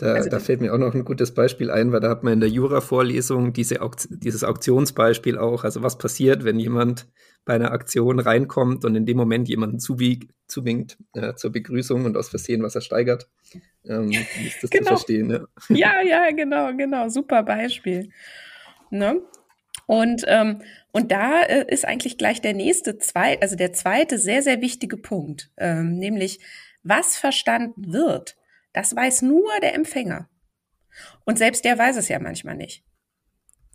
Da, 0.00 0.14
also, 0.14 0.30
da, 0.30 0.38
fällt 0.38 0.62
mir 0.62 0.72
auch 0.72 0.78
noch 0.78 0.94
ein 0.94 1.04
gutes 1.04 1.34
Beispiel 1.34 1.70
ein, 1.70 1.92
weil 1.92 2.00
da 2.00 2.08
hat 2.08 2.22
man 2.22 2.32
in 2.32 2.40
der 2.40 2.48
Jura-Vorlesung 2.48 3.52
diese 3.52 3.78
dieses 4.08 4.44
Auktionsbeispiel 4.44 5.36
auch. 5.36 5.62
Also 5.62 5.82
was 5.82 5.98
passiert, 5.98 6.42
wenn 6.42 6.58
jemand 6.58 7.06
bei 7.44 7.52
einer 7.52 7.72
Aktion 7.72 8.18
reinkommt 8.18 8.86
und 8.86 8.94
in 8.94 9.04
dem 9.04 9.18
Moment 9.18 9.50
jemanden 9.50 9.78
zuwinkt 9.78 10.96
äh, 11.12 11.34
zur 11.34 11.52
Begrüßung 11.52 12.06
und 12.06 12.16
aus 12.16 12.30
Versehen 12.30 12.62
was 12.62 12.74
ersteigert. 12.76 13.28
Ähm, 13.84 14.10
ist 14.46 14.62
das 14.62 14.70
genau. 14.70 14.84
zu 14.84 14.88
verstehen, 14.88 15.26
ne? 15.26 15.46
Ja, 15.68 16.00
ja, 16.00 16.30
genau, 16.30 16.74
genau. 16.74 17.10
Super 17.10 17.42
Beispiel. 17.42 18.08
Ne? 18.88 19.20
Und, 19.84 20.24
ähm, 20.28 20.62
und 20.92 21.12
da 21.12 21.42
äh, 21.42 21.66
ist 21.68 21.84
eigentlich 21.84 22.16
gleich 22.16 22.40
der 22.40 22.54
nächste, 22.54 22.96
zwei, 22.96 23.38
also 23.42 23.54
der 23.54 23.74
zweite 23.74 24.16
sehr, 24.16 24.40
sehr 24.40 24.62
wichtige 24.62 24.96
Punkt, 24.96 25.50
ähm, 25.58 25.98
nämlich 25.98 26.40
was 26.82 27.18
verstanden 27.18 27.92
wird 27.92 28.38
das 28.72 28.94
weiß 28.94 29.22
nur 29.22 29.50
der 29.60 29.74
Empfänger. 29.74 30.28
Und 31.24 31.38
selbst 31.38 31.64
der 31.64 31.78
weiß 31.78 31.96
es 31.96 32.08
ja 32.08 32.18
manchmal 32.18 32.56
nicht. 32.56 32.84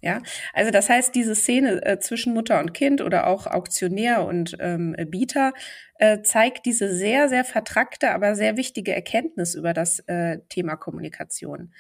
Ja, 0.02 0.22
also 0.54 0.70
das 0.72 0.88
heißt, 0.90 1.16
diese 1.16 1.34
Szene 1.34 1.84
äh, 1.84 2.00
zwischen 2.00 2.34
Mutter 2.34 2.60
und 2.60 2.74
Kind 2.76 3.02
oder 3.02 3.26
auch 3.26 3.48
Auktionär 3.48 4.24
und 4.26 4.56
ähm, 4.60 4.96
Bieter 5.08 5.54
äh, 5.98 6.22
zeigt 6.22 6.68
diese 6.68 6.94
sehr, 6.94 7.28
sehr 7.28 7.44
vertrackte, 7.44 8.12
aber 8.12 8.36
sehr 8.36 8.56
wichtige 8.56 8.94
Erkenntnis 8.94 9.56
über 9.56 9.74
das 9.74 10.00
äh, 10.02 10.40
Thema 10.50 10.76
Kommunikation. 10.76 11.74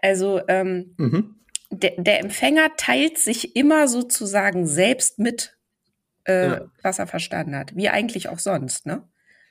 Also 0.00 0.40
ähm, 0.48 0.94
mhm. 0.96 1.36
der, 1.70 1.92
der 1.98 2.20
Empfänger 2.20 2.70
teilt 2.78 3.18
sich 3.18 3.54
immer 3.54 3.86
sozusagen 3.86 4.66
selbst 4.66 5.18
mit, 5.18 5.58
äh, 6.24 6.46
ja. 6.46 6.70
was 6.82 6.98
er 6.98 7.06
verstanden 7.06 7.54
hat, 7.54 7.76
wie 7.76 7.90
eigentlich 7.90 8.30
auch 8.30 8.38
sonst, 8.38 8.86
ne? 8.86 9.06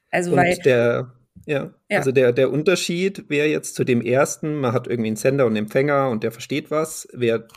Also 0.09 0.31
und 0.31 0.37
weil 0.37 0.55
der 0.55 1.13
ja. 1.45 1.73
ja. 1.89 1.97
Also 1.97 2.11
der, 2.11 2.33
der 2.33 2.51
Unterschied 2.51 3.29
wäre 3.29 3.47
jetzt 3.47 3.75
zu 3.75 3.83
dem 3.83 4.01
ersten, 4.01 4.55
man 4.55 4.73
hat 4.73 4.87
irgendwie 4.87 5.07
einen 5.07 5.15
Sender 5.15 5.45
und 5.45 5.51
einen 5.51 5.65
Empfänger 5.65 6.09
und 6.09 6.23
der 6.23 6.31
versteht 6.31 6.71
was, 6.71 7.07
wäre, 7.13 7.47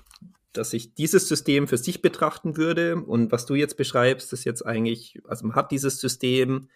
dass 0.52 0.72
ich 0.72 0.94
dieses 0.94 1.28
System 1.28 1.68
für 1.68 1.78
sich 1.78 2.02
betrachten 2.02 2.56
würde. 2.56 2.96
Und 2.96 3.32
was 3.32 3.46
du 3.46 3.54
jetzt 3.54 3.76
beschreibst, 3.76 4.32
ist 4.32 4.44
jetzt 4.44 4.66
eigentlich, 4.66 5.20
also 5.26 5.46
man 5.46 5.56
hat 5.56 5.70
dieses 5.70 6.00
System, 6.00 6.68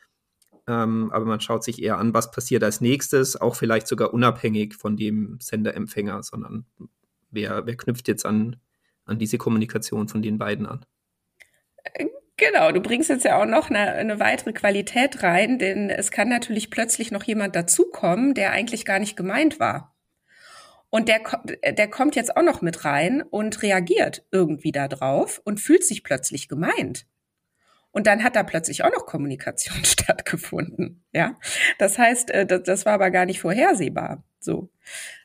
ähm, 0.66 1.10
aber 1.12 1.24
man 1.24 1.40
schaut 1.40 1.64
sich 1.64 1.82
eher 1.82 1.98
an, 1.98 2.14
was 2.14 2.30
passiert 2.30 2.62
als 2.62 2.80
nächstes, 2.80 3.40
auch 3.40 3.56
vielleicht 3.56 3.86
sogar 3.86 4.14
unabhängig 4.14 4.74
von 4.74 4.96
dem 4.96 5.38
Sender-Empfänger, 5.40 6.22
sondern 6.22 6.66
wer, 7.30 7.66
wer 7.66 7.76
knüpft 7.76 8.08
jetzt 8.08 8.24
an, 8.24 8.56
an 9.04 9.18
diese 9.18 9.38
Kommunikation 9.38 10.08
von 10.08 10.22
den 10.22 10.38
beiden 10.38 10.66
an? 10.66 10.86
Genau, 12.52 12.72
du 12.72 12.80
bringst 12.80 13.08
jetzt 13.08 13.24
ja 13.24 13.40
auch 13.40 13.46
noch 13.46 13.70
eine, 13.70 13.92
eine, 13.92 14.20
weitere 14.20 14.52
Qualität 14.52 15.22
rein, 15.22 15.58
denn 15.58 15.88
es 15.88 16.10
kann 16.10 16.28
natürlich 16.28 16.70
plötzlich 16.70 17.10
noch 17.10 17.22
jemand 17.24 17.56
dazukommen, 17.56 18.34
der 18.34 18.50
eigentlich 18.50 18.84
gar 18.84 18.98
nicht 18.98 19.16
gemeint 19.16 19.60
war. 19.60 19.94
Und 20.90 21.08
der, 21.08 21.20
der 21.72 21.88
kommt 21.88 22.16
jetzt 22.16 22.36
auch 22.36 22.42
noch 22.42 22.60
mit 22.60 22.84
rein 22.84 23.22
und 23.22 23.62
reagiert 23.62 24.26
irgendwie 24.30 24.72
da 24.72 24.88
drauf 24.88 25.40
und 25.44 25.58
fühlt 25.58 25.84
sich 25.84 26.04
plötzlich 26.04 26.48
gemeint. 26.48 27.06
Und 27.92 28.06
dann 28.06 28.22
hat 28.22 28.36
da 28.36 28.42
plötzlich 28.42 28.84
auch 28.84 28.92
noch 28.92 29.06
Kommunikation 29.06 29.82
stattgefunden. 29.84 31.02
Ja, 31.12 31.38
das 31.78 31.98
heißt, 31.98 32.30
äh, 32.30 32.46
das, 32.46 32.84
war 32.84 32.92
aber 32.94 33.10
gar 33.10 33.24
nicht 33.24 33.40
vorhersehbar. 33.40 34.22
So. 34.38 34.70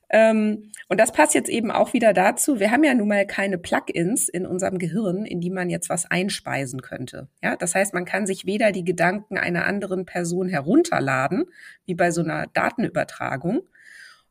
Ähm, 0.10 0.72
und 0.88 1.00
das 1.00 1.12
passt 1.12 1.36
jetzt 1.36 1.50
eben 1.50 1.72
auch 1.72 1.94
wieder 1.94 2.14
dazu. 2.14 2.60
Wir 2.60 2.72
haben 2.72 2.84
ja 2.84 2.94
nun 2.96 3.08
mal 3.08 3.28
keine 3.28 3.58
Plugins 3.60 4.28
in 4.28 4.46
unserem 4.46 4.80
Gehirn, 4.80 5.26
in 5.26 5.40
die 5.40 5.52
man 5.52 5.70
jetzt 5.70 5.90
was 5.90 6.10
einspeisen 6.10 6.82
könnte. 6.82 7.28
Ja, 7.44 7.56
das 7.56 7.76
heißt, 7.76 7.94
man 7.94 8.06
kann 8.06 8.26
sich 8.26 8.46
weder 8.46 8.72
die 8.72 8.84
Gedanken 8.84 9.38
einer 9.38 9.66
anderen 9.66 10.06
Person 10.06 10.50
herunterladen, 10.50 11.46
wie 11.86 11.94
bei 11.94 12.10
so 12.10 12.22
einer 12.22 12.48
Datenübertragung. 12.48 13.62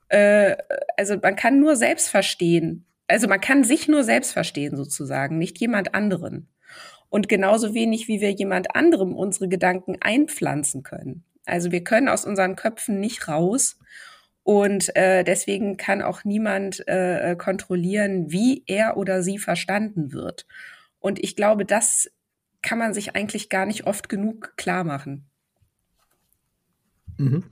Äh, 0.09 0.57
also 0.97 1.17
man 1.23 1.37
kann 1.37 1.61
nur 1.61 1.77
selbst 1.77 2.09
verstehen. 2.09 2.85
Also 3.07 3.29
man 3.29 3.41
kann 3.41 3.63
sich 3.63 3.89
nur 3.89 4.03
selbst 4.03 4.33
verstehen 4.33 4.77
sozusagen, 4.77 5.39
nicht 5.39 5.59
jemand 5.61 5.95
anderen. 5.95 6.49
Und 7.09 7.29
genauso 7.29 7.73
wenig, 7.73 8.09
wie 8.09 8.21
wir 8.21 8.33
jemand 8.33 8.75
anderem 8.75 9.15
unsere 9.15 9.49
Gedanken 9.49 9.97
einpflanzen 10.01 10.83
können. 10.83 11.25
Also 11.47 11.73
wir 11.73 11.83
können 11.83 12.09
aus 12.09 12.27
unseren 12.27 12.57
Köpfen 12.57 13.01
nicht 13.01 13.29
raus 13.29 13.79
und 14.49 14.97
äh, 14.97 15.25
deswegen 15.25 15.77
kann 15.77 16.01
auch 16.01 16.25
niemand 16.25 16.83
äh, 16.89 17.37
kontrollieren, 17.37 18.33
wie 18.33 18.65
er 18.67 18.97
oder 18.97 19.23
sie 19.23 19.37
verstanden 19.37 20.11
wird. 20.15 20.47
Und 21.01 21.23
ich 21.23 21.37
glaube, 21.37 21.67
das 21.67 22.11
kann 22.63 22.79
man 22.79 22.95
sich 22.95 23.15
eigentlich 23.15 23.51
gar 23.51 23.67
nicht 23.67 23.87
oft 23.87 24.09
genug 24.09 24.55
klar 24.57 24.85
machen. 24.85 25.29
Mhm. 27.19 27.45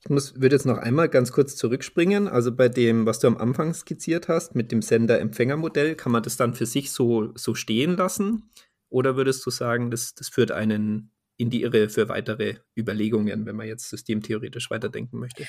Ich 0.00 0.08
muss, 0.08 0.40
würde 0.40 0.56
jetzt 0.56 0.64
noch 0.64 0.78
einmal 0.78 1.10
ganz 1.10 1.32
kurz 1.32 1.54
zurückspringen. 1.54 2.28
Also 2.28 2.50
bei 2.50 2.70
dem, 2.70 3.04
was 3.04 3.18
du 3.18 3.26
am 3.26 3.36
Anfang 3.36 3.74
skizziert 3.74 4.28
hast, 4.28 4.54
mit 4.54 4.72
dem 4.72 4.80
Sender-Empfänger-Modell, 4.80 5.96
kann 5.96 6.12
man 6.12 6.22
das 6.22 6.38
dann 6.38 6.54
für 6.54 6.64
sich 6.64 6.92
so, 6.92 7.30
so 7.36 7.54
stehen 7.54 7.94
lassen? 7.94 8.48
Oder 8.88 9.16
würdest 9.16 9.44
du 9.44 9.50
sagen, 9.50 9.90
das, 9.90 10.14
das 10.14 10.30
führt 10.30 10.50
einen 10.52 11.10
in 11.38 11.50
die 11.50 11.62
Irre 11.62 11.88
für 11.88 12.08
weitere 12.08 12.56
Überlegungen, 12.76 13.46
wenn 13.46 13.56
man 13.56 13.68
jetzt 13.68 13.88
systemtheoretisch 13.88 14.70
weiterdenken 14.70 15.18
möchte? 15.18 15.44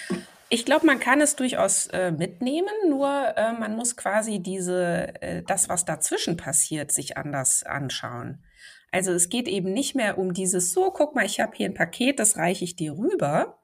Ich 0.49 0.63
glaube, 0.63 0.85
man 0.85 0.99
kann 0.99 1.19
es 1.19 1.35
durchaus 1.35 1.87
äh, 1.87 2.11
mitnehmen, 2.11 2.69
nur 2.87 3.09
äh, 3.35 3.53
man 3.53 3.75
muss 3.75 3.97
quasi 3.97 4.39
diese, 4.39 5.21
äh, 5.21 5.43
das, 5.43 5.67
was 5.67 5.85
dazwischen 5.85 6.37
passiert, 6.37 6.91
sich 6.91 7.17
anders 7.17 7.63
anschauen. 7.63 8.43
Also 8.91 9.11
es 9.11 9.29
geht 9.29 9.47
eben 9.47 9.73
nicht 9.73 9.95
mehr 9.95 10.19
um 10.19 10.33
dieses, 10.33 10.73
so, 10.73 10.91
guck 10.91 11.15
mal, 11.15 11.25
ich 11.25 11.39
habe 11.39 11.55
hier 11.55 11.67
ein 11.67 11.73
Paket, 11.73 12.19
das 12.19 12.37
reiche 12.37 12.63
ich 12.65 12.75
dir 12.75 12.93
rüber, 12.93 13.59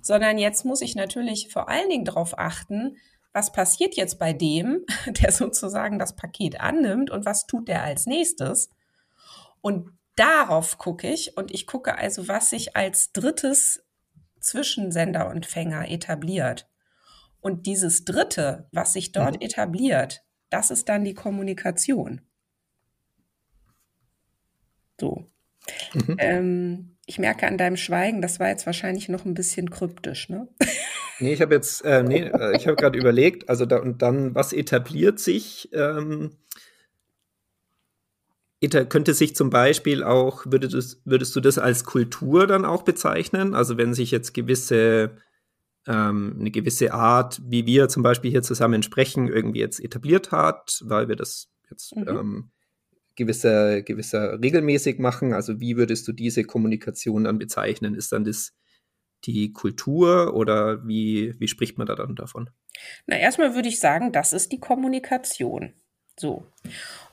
sondern 0.00 0.38
jetzt 0.38 0.64
muss 0.64 0.82
ich 0.82 0.94
natürlich 0.94 1.48
vor 1.52 1.68
allen 1.68 1.88
Dingen 1.88 2.04
darauf 2.04 2.38
achten, 2.38 2.96
was 3.32 3.50
passiert 3.50 3.96
jetzt 3.96 4.20
bei 4.20 4.32
dem, 4.32 4.84
der 5.06 5.32
sozusagen 5.32 5.98
das 5.98 6.14
Paket 6.14 6.60
annimmt 6.60 7.10
und 7.10 7.26
was 7.26 7.46
tut 7.46 7.66
der 7.66 7.82
als 7.82 8.06
nächstes. 8.06 8.70
Und 9.60 9.90
darauf 10.16 10.78
gucke 10.78 11.10
ich 11.10 11.36
und 11.36 11.52
ich 11.52 11.66
gucke 11.66 11.96
also, 11.96 12.28
was 12.28 12.50
sich 12.50 12.76
als 12.76 13.12
drittes 13.12 13.84
zwischen 14.40 14.92
Sender 14.92 15.28
und 15.28 15.46
Fänger 15.46 15.90
etabliert. 15.90 16.68
Und 17.40 17.66
dieses 17.66 18.04
dritte, 18.04 18.68
was 18.72 18.92
sich 18.92 19.12
dort 19.12 19.36
mhm. 19.36 19.42
etabliert, 19.42 20.24
das 20.50 20.70
ist 20.70 20.88
dann 20.88 21.04
die 21.04 21.14
Kommunikation. 21.14 22.22
So. 25.00 25.30
Mhm. 25.94 26.16
Ähm, 26.18 26.96
ich 27.06 27.18
merke 27.18 27.46
an 27.46 27.58
deinem 27.58 27.76
Schweigen, 27.76 28.22
das 28.22 28.40
war 28.40 28.48
jetzt 28.48 28.66
wahrscheinlich 28.66 29.08
noch 29.08 29.24
ein 29.24 29.34
bisschen 29.34 29.70
kryptisch, 29.70 30.28
ne? 30.28 30.48
Nee, 31.18 31.32
ich 31.32 31.40
habe 31.40 31.54
jetzt, 31.54 31.82
äh, 31.82 32.02
nee, 32.02 32.24
äh, 32.24 32.54
ich 32.58 32.66
habe 32.66 32.76
gerade 32.76 32.98
überlegt, 32.98 33.48
also 33.48 33.64
da 33.64 33.78
und 33.78 34.02
dann, 34.02 34.34
was 34.34 34.52
etabliert 34.52 35.18
sich? 35.18 35.70
Ähm, 35.72 36.36
könnte 38.68 39.14
sich 39.14 39.34
zum 39.36 39.50
Beispiel 39.50 40.02
auch, 40.02 40.44
würdest, 40.46 41.00
würdest 41.04 41.34
du 41.36 41.40
das 41.40 41.58
als 41.58 41.84
Kultur 41.84 42.46
dann 42.46 42.64
auch 42.64 42.82
bezeichnen? 42.82 43.54
Also 43.54 43.76
wenn 43.76 43.94
sich 43.94 44.10
jetzt 44.10 44.34
gewisse, 44.34 45.16
ähm, 45.86 46.36
eine 46.38 46.50
gewisse 46.50 46.92
Art, 46.92 47.40
wie 47.44 47.66
wir 47.66 47.88
zum 47.88 48.02
Beispiel 48.02 48.30
hier 48.30 48.42
zusammen 48.42 48.82
sprechen, 48.82 49.28
irgendwie 49.28 49.60
jetzt 49.60 49.80
etabliert 49.82 50.32
hat, 50.32 50.80
weil 50.84 51.08
wir 51.08 51.16
das 51.16 51.48
jetzt 51.70 51.96
mhm. 51.96 52.08
ähm, 52.08 52.50
gewisser, 53.16 53.82
gewisser 53.82 54.40
regelmäßig 54.40 54.98
machen. 54.98 55.32
Also 55.32 55.60
wie 55.60 55.76
würdest 55.76 56.06
du 56.06 56.12
diese 56.12 56.44
Kommunikation 56.44 57.24
dann 57.24 57.38
bezeichnen? 57.38 57.94
Ist 57.94 58.12
dann 58.12 58.24
das 58.24 58.52
die 59.24 59.52
Kultur 59.52 60.34
oder 60.34 60.86
wie, 60.86 61.34
wie 61.38 61.48
spricht 61.48 61.78
man 61.78 61.86
da 61.86 61.94
dann 61.94 62.14
davon? 62.14 62.50
Na, 63.06 63.16
erstmal 63.16 63.54
würde 63.54 63.68
ich 63.68 63.80
sagen, 63.80 64.12
das 64.12 64.32
ist 64.32 64.52
die 64.52 64.60
Kommunikation. 64.60 65.72
So. 66.18 66.46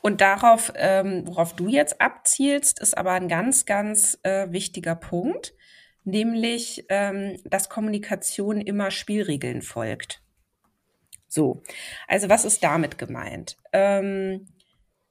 Und 0.02 0.22
darauf, 0.22 0.72
ähm, 0.76 1.28
worauf 1.28 1.56
du 1.56 1.68
jetzt 1.68 2.02
abzielst, 2.02 2.80
ist 2.80 2.98
aber 2.98 3.12
ein 3.12 3.28
ganz, 3.28 3.66
ganz 3.66 4.20
äh, 4.24 4.52
wichtiger 4.52 4.96
Punkt, 4.96 5.54
nämlich, 6.04 6.86
ähm, 6.90 7.40
dass 7.46 7.70
Kommunikation 7.70 8.62
immer 8.62 8.92
Spielregeln 8.92 9.62
folgt. 9.62 10.22
So, 11.28 11.64
also 12.08 12.30
was 12.30 12.46
ist 12.46 12.64
damit 12.64 12.98
gemeint? 12.98 13.58
Ähm, 13.72 14.48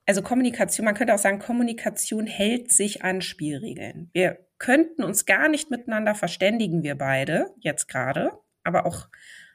also 0.06 0.22
Kommunikation, 0.22 0.84
man 0.84 0.94
könnte 0.94 1.14
auch 1.14 1.18
sagen, 1.18 1.38
Kommunikation 1.38 2.26
hält 2.26 2.72
sich 2.72 3.02
an 3.02 3.22
Spielregeln. 3.22 4.11
Wir 4.12 4.38
könnten 4.58 5.02
uns 5.02 5.26
gar 5.26 5.49
nicht 5.49 5.70
miteinander 5.70 6.14
verständigen, 6.14 6.82
wir 6.82 6.96
beide, 6.96 7.50
jetzt 7.58 7.88
gerade, 7.88 8.32
aber 8.62 8.87
auch 8.87 9.08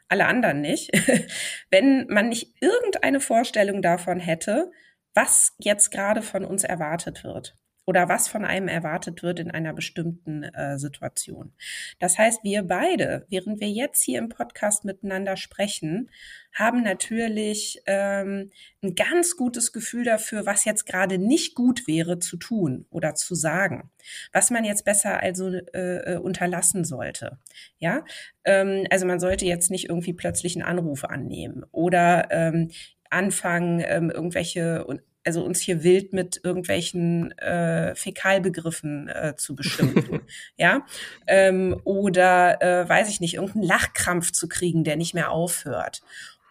alle 0.10 0.26
anderen 0.26 0.62
nicht, 0.62 0.92
wenn 1.70 2.08
man 2.08 2.30
nicht 2.30 2.54
irgendeine 2.62 3.20
Vorstellung 3.20 3.82
davon 3.82 4.20
hätte, 4.20 4.72
was 5.14 5.56
jetzt 5.58 5.92
gerade 5.92 6.22
von 6.22 6.46
uns 6.46 6.64
erwartet 6.64 7.24
wird. 7.24 7.56
Oder 7.88 8.10
was 8.10 8.27
von 8.27 8.44
einem 8.44 8.67
erwartet 8.67 9.24
wird 9.24 9.39
in 9.39 9.50
einer 9.50 9.74
bestimmten 9.74 10.44
äh, 10.44 10.77
Situation. 10.77 11.53
Das 12.00 12.17
heißt, 12.17 12.44
wir 12.44 12.63
beide, 12.63 13.25
während 13.29 13.62
wir 13.62 13.70
jetzt 13.70 14.03
hier 14.03 14.20
im 14.20 14.27
Podcast 14.27 14.84
miteinander 14.84 15.38
sprechen, 15.38 16.12
haben 16.53 16.84
natürlich 16.84 17.82
ähm, 17.86 18.51
ein 18.84 18.94
ganz 18.96 19.38
gutes 19.38 19.72
Gefühl 19.72 20.03
dafür, 20.03 20.46
was 20.46 20.65
jetzt 20.65 20.86
gerade 20.86 21.17
nicht 21.17 21.56
gut 21.56 21.88
wäre 21.88 22.20
zu 22.20 22.36
tun 22.36 22.86
oder 22.89 23.15
zu 23.15 23.36
sagen, 23.36 23.89
was 24.34 24.51
man 24.51 24.65
jetzt 24.65 24.84
besser 24.84 25.22
also 25.24 25.50
äh, 25.50 26.15
äh 26.15 26.17
unterlassen 26.17 26.84
sollte. 26.84 27.39
Ja, 27.79 28.03
ähm, 28.44 28.86
also 28.89 29.06
man 29.06 29.22
sollte 29.22 29.46
jetzt 29.46 29.72
nicht 29.72 29.88
irgendwie 29.88 30.13
plötzlich 30.13 30.58
einen 30.58 30.65
Anruf 30.65 31.06
annehmen 31.06 31.63
oder 31.72 32.27
ähm, 32.32 32.70
anfangen, 33.10 33.82
ähm, 33.86 34.10
irgendwelche 34.10 34.86
also 35.27 35.43
uns 35.43 35.60
hier 35.60 35.84
wild 35.84 36.13
mit 36.13 36.39
irgendwelchen 36.41 37.38
äh, 37.38 37.93
Fäkalbegriffen 37.96 39.10
äh, 39.10 39.34
zu 39.36 39.55
beschimpfen, 39.55 40.22
ja, 40.57 40.86
ähm, 41.27 41.79
oder 41.84 42.62
äh, 42.62 42.88
weiß 42.88 43.10
ich 43.10 43.19
nicht, 43.19 43.36
irgendeinen 43.36 43.65
Lachkrampf 43.65 44.31
zu 44.31 44.48
kriegen, 44.48 44.86
der 44.86 44.96
nicht 44.96 45.13
mehr 45.13 45.29
aufhört. 45.31 46.01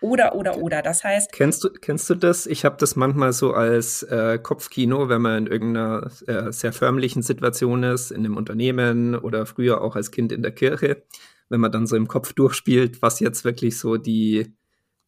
Oder, 0.03 0.35
oder, 0.35 0.59
oder. 0.59 0.83
Das 0.83 1.05
heißt. 1.05 1.33
Kennst 1.33 1.65
du, 1.65 1.71
kennst 1.71 2.11
du 2.11 2.15
das? 2.15 2.47
Ich 2.47 2.67
habe 2.67 2.77
das 2.79 2.97
manchmal 2.97 3.33
so 3.33 3.55
als 3.55 4.03
äh, 4.03 4.39
Kopfkino, 4.39 5.09
wenn 5.09 5.23
man 5.23 5.47
in 5.47 5.53
irgendeiner 5.53 6.11
äh, 6.27 6.53
sehr 6.53 6.75
förmlichen 6.75 7.23
Situation 7.23 7.83
ist, 7.83 8.11
in 8.11 8.19
einem 8.19 8.37
Unternehmen 8.37 9.15
oder 9.15 9.47
früher 9.47 9.81
auch 9.81 9.97
als 9.97 10.11
Kind 10.11 10.33
in 10.33 10.43
der 10.43 10.53
Kirche, 10.53 11.03
wenn 11.49 11.61
man 11.61 11.73
dann 11.73 11.87
so 11.87 11.97
im 11.97 12.09
Kopf 12.09 12.35
durchspielt, 12.35 13.01
was 13.01 13.21
jetzt 13.21 13.47
wirklich 13.47 13.79
so 13.79 13.97
die 13.97 14.55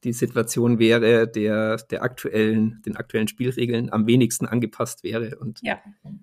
die 0.04 0.12
Situation 0.12 0.78
wäre, 0.78 1.26
der, 1.26 1.76
der 1.76 2.02
aktuellen, 2.02 2.80
den 2.86 2.96
aktuellen 2.96 3.26
Spielregeln 3.26 3.92
am 3.92 4.06
wenigsten 4.06 4.46
angepasst 4.46 5.02
wäre 5.02 5.38
und 5.38 5.60
ja. 5.62 5.80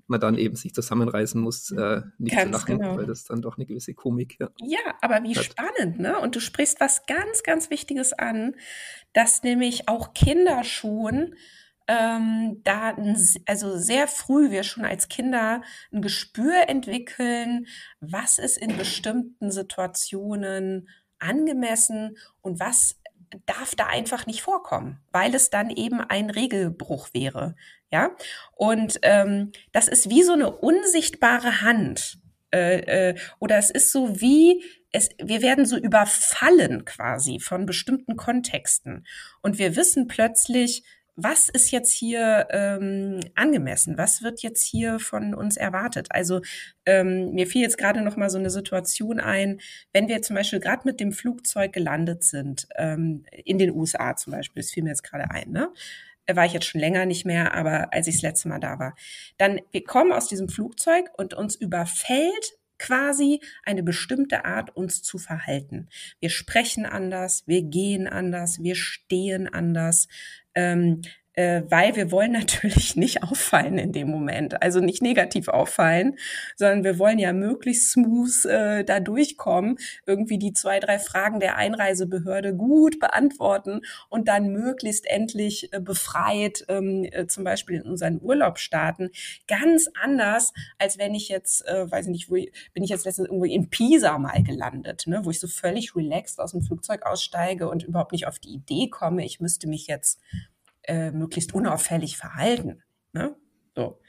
man 0.07 0.19
dann 0.19 0.37
eben 0.37 0.55
sich 0.55 0.73
zusammenreißen 0.73 1.41
muss, 1.41 1.71
äh, 1.71 2.01
nicht 2.17 2.35
Ganz 2.35 2.45
zu 2.45 2.51
lachen, 2.51 2.79
genau. 2.79 2.97
weil 2.97 3.05
das 3.05 3.25
dann 3.25 3.41
doch 3.41 3.57
eine 3.57 3.65
gewisse 3.65 3.93
Komik 3.93 4.37
ja. 4.39 4.49
Ja, 4.61 4.95
aber 5.01 5.23
wie 5.23 5.35
hat. 5.35 5.43
spannend, 5.43 5.99
ne? 5.99 6.19
Und 6.19 6.35
du 6.35 6.39
sprichst 6.39 6.79
was 6.79 7.05
ganz, 7.05 7.43
ganz 7.43 7.69
Wichtiges 7.69 8.13
an, 8.13 8.55
dass 9.13 9.43
nämlich 9.43 9.89
auch 9.89 10.13
Kinder 10.13 10.63
schon 10.63 11.35
ähm, 11.87 12.61
da 12.63 12.95
also 13.45 13.77
sehr 13.77 14.07
früh 14.07 14.49
wir 14.49 14.63
schon 14.63 14.85
als 14.85 15.07
Kinder 15.07 15.61
ein 15.91 16.01
Gespür 16.01 16.67
entwickeln, 16.67 17.67
was 17.99 18.39
ist 18.39 18.57
in 18.57 18.75
bestimmten 18.77 19.51
Situationen 19.51 20.89
angemessen 21.19 22.17
und 22.41 22.59
was 22.59 22.95
darf 23.45 23.75
da 23.75 23.87
einfach 23.87 24.25
nicht 24.25 24.41
vorkommen, 24.41 24.99
weil 25.11 25.33
es 25.35 25.49
dann 25.49 25.69
eben 25.69 26.01
ein 26.01 26.29
Regelbruch 26.29 27.09
wäre. 27.13 27.55
Ja, 27.91 28.11
und 28.55 28.99
ähm, 29.03 29.51
das 29.71 29.87
ist 29.87 30.09
wie 30.09 30.23
so 30.23 30.33
eine 30.33 30.51
unsichtbare 30.51 31.61
Hand. 31.61 32.17
Äh, 32.53 33.09
äh, 33.09 33.15
oder 33.39 33.57
es 33.57 33.69
ist 33.69 33.91
so 33.91 34.21
wie, 34.21 34.63
es, 34.91 35.09
wir 35.21 35.41
werden 35.41 35.65
so 35.65 35.77
überfallen 35.77 36.85
quasi 36.85 37.39
von 37.39 37.65
bestimmten 37.65 38.15
Kontexten. 38.15 39.05
Und 39.41 39.57
wir 39.57 39.75
wissen 39.75 40.07
plötzlich, 40.07 40.83
was 41.15 41.49
ist 41.49 41.71
jetzt 41.71 41.93
hier 41.93 42.47
ähm, 42.51 43.21
angemessen? 43.35 43.97
Was 43.97 44.21
wird 44.21 44.41
jetzt 44.41 44.63
hier 44.63 44.99
von 44.99 45.33
uns 45.33 45.55
erwartet? 45.57 46.07
Also 46.09 46.41
ähm, 46.85 47.31
mir 47.31 47.47
fiel 47.47 47.61
jetzt 47.61 47.77
gerade 47.77 48.01
noch 48.01 48.17
mal 48.17 48.29
so 48.29 48.37
eine 48.37 48.49
Situation 48.49 49.19
ein, 49.19 49.61
wenn 49.93 50.07
wir 50.07 50.21
zum 50.21 50.35
Beispiel 50.35 50.59
gerade 50.59 50.81
mit 50.85 50.99
dem 50.99 51.11
Flugzeug 51.13 51.71
gelandet 51.73 52.23
sind, 52.23 52.67
ähm, 52.75 53.25
in 53.31 53.57
den 53.57 53.71
USA 53.71 54.15
zum 54.15 54.31
Beispiel, 54.31 54.61
das 54.61 54.71
fiel 54.71 54.83
mir 54.83 54.89
jetzt 54.89 55.03
gerade 55.03 55.29
ein, 55.31 55.51
ne? 55.51 55.69
war 56.33 56.45
ich 56.45 56.53
jetzt 56.53 56.65
schon 56.65 56.81
länger 56.81 57.05
nicht 57.05 57.23
mehr, 57.23 57.53
aber 57.53 57.93
als 57.93 58.07
ich 58.07 58.15
das 58.15 58.23
letzte 58.23 58.49
Mal 58.49 58.59
da 58.59 58.79
war. 58.79 58.95
Dann, 59.37 59.61
wir 59.71 59.83
kommen 59.83 60.11
aus 60.11 60.27
diesem 60.27 60.49
Flugzeug 60.49 61.11
und 61.17 61.35
uns 61.35 61.55
überfällt 61.55 62.57
quasi 62.77 63.41
eine 63.63 63.83
bestimmte 63.83 64.45
Art, 64.45 64.75
uns 64.75 65.01
zu 65.01 65.17
verhalten. 65.17 65.87
Wir 66.19 66.29
sprechen 66.29 66.85
anders, 66.85 67.43
wir 67.45 67.63
gehen 67.63 68.07
anders, 68.07 68.61
wir 68.61 68.75
stehen 68.75 69.47
anders, 69.47 70.07
ähm, 70.53 71.01
äh, 71.35 71.63
weil 71.69 71.95
wir 71.95 72.11
wollen 72.11 72.31
natürlich 72.31 72.95
nicht 72.95 73.23
auffallen 73.23 73.77
in 73.77 73.91
dem 73.91 74.09
Moment, 74.09 74.61
also 74.61 74.79
nicht 74.79 75.01
negativ 75.01 75.47
auffallen, 75.47 76.17
sondern 76.55 76.83
wir 76.83 76.99
wollen 76.99 77.19
ja 77.19 77.33
möglichst 77.33 77.91
smooth 77.91 78.45
äh, 78.45 78.83
da 78.83 78.99
durchkommen, 78.99 79.77
irgendwie 80.05 80.37
die 80.37 80.53
zwei, 80.53 80.79
drei 80.79 80.99
Fragen 80.99 81.39
der 81.39 81.57
Einreisebehörde 81.57 82.55
gut 82.55 82.99
beantworten 82.99 83.81
und 84.09 84.27
dann 84.27 84.49
möglichst 84.49 85.05
endlich 85.07 85.73
äh, 85.73 85.79
befreit 85.79 86.65
ähm, 86.69 87.05
äh, 87.11 87.27
zum 87.27 87.43
Beispiel 87.43 87.77
in 87.77 87.83
unseren 87.83 88.21
Urlaub 88.21 88.57
starten. 88.57 89.09
Ganz 89.47 89.89
anders, 90.01 90.53
als 90.77 90.97
wenn 90.97 91.13
ich 91.13 91.29
jetzt, 91.29 91.67
äh, 91.67 91.89
weiß 91.89 92.05
ich 92.05 92.11
nicht, 92.11 92.29
wo 92.29 92.35
ich, 92.35 92.51
bin 92.73 92.83
ich 92.83 92.89
jetzt 92.89 93.05
letztens 93.05 93.27
irgendwo 93.27 93.45
in 93.45 93.69
Pisa 93.69 94.17
mal 94.17 94.41
gelandet, 94.43 95.03
ne, 95.07 95.21
wo 95.23 95.29
ich 95.29 95.39
so 95.39 95.47
völlig 95.47 95.95
relaxed 95.95 96.39
aus 96.39 96.51
dem 96.51 96.61
Flugzeug 96.61 97.05
aussteige 97.05 97.69
und 97.69 97.83
überhaupt 97.83 98.11
nicht 98.11 98.27
auf 98.27 98.39
die 98.39 98.53
Idee 98.53 98.89
komme, 98.89 99.25
ich 99.25 99.39
müsste 99.39 99.67
mich 99.67 99.87
jetzt 99.87 100.19
äh, 100.87 101.11
möglichst 101.11 101.53
unauffällig 101.53 102.17
verhalten. 102.17 102.83
Ne? 103.13 103.35
So. 103.75 103.99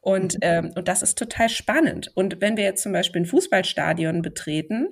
Und, 0.00 0.34
mhm. 0.34 0.40
ähm, 0.42 0.72
und 0.76 0.88
das 0.88 1.02
ist 1.02 1.18
total 1.18 1.48
spannend. 1.48 2.12
Und 2.14 2.40
wenn 2.40 2.56
wir 2.56 2.64
jetzt 2.64 2.82
zum 2.82 2.92
Beispiel 2.92 3.22
ein 3.22 3.26
Fußballstadion 3.26 4.22
betreten, 4.22 4.90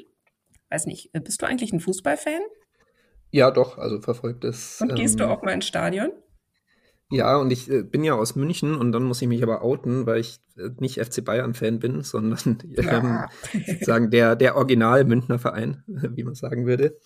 weiß 0.71 0.87
nicht, 0.87 1.13
bist 1.13 1.43
du 1.43 1.47
eigentlich 1.47 1.73
ein 1.73 1.81
Fußballfan? 1.81 2.41
Ja, 3.31 3.51
doch, 3.51 3.79
also 3.79 4.01
verfolgt 4.01 4.45
es. 4.45 4.81
Und 4.81 4.95
gehst 4.95 5.15
ähm, 5.15 5.27
du 5.27 5.31
auch 5.31 5.43
mal 5.43 5.53
ins 5.53 5.67
Stadion? 5.67 6.11
Ja, 7.11 7.37
und 7.37 7.51
ich 7.51 7.71
äh, 7.71 7.83
bin 7.83 8.05
ja 8.05 8.15
aus 8.15 8.37
München 8.37 8.75
und 8.75 8.93
dann 8.93 9.05
muss 9.05 9.21
ich 9.21 9.29
mich 9.29 9.43
aber 9.43 9.63
outen, 9.63 10.07
weil 10.07 10.21
ich 10.21 10.41
äh, 10.57 10.71
nicht 10.79 10.99
FC 10.99 11.23
Bayern-Fan 11.23 11.79
bin, 11.79 12.03
sondern 12.03 12.59
ähm, 12.77 13.27
sozusagen 13.67 14.11
der, 14.11 14.35
der 14.35 14.57
Original-Münchner 14.57 15.39
Verein, 15.39 15.83
wie 15.87 16.25
man 16.25 16.35
sagen 16.35 16.67
würde. 16.67 16.99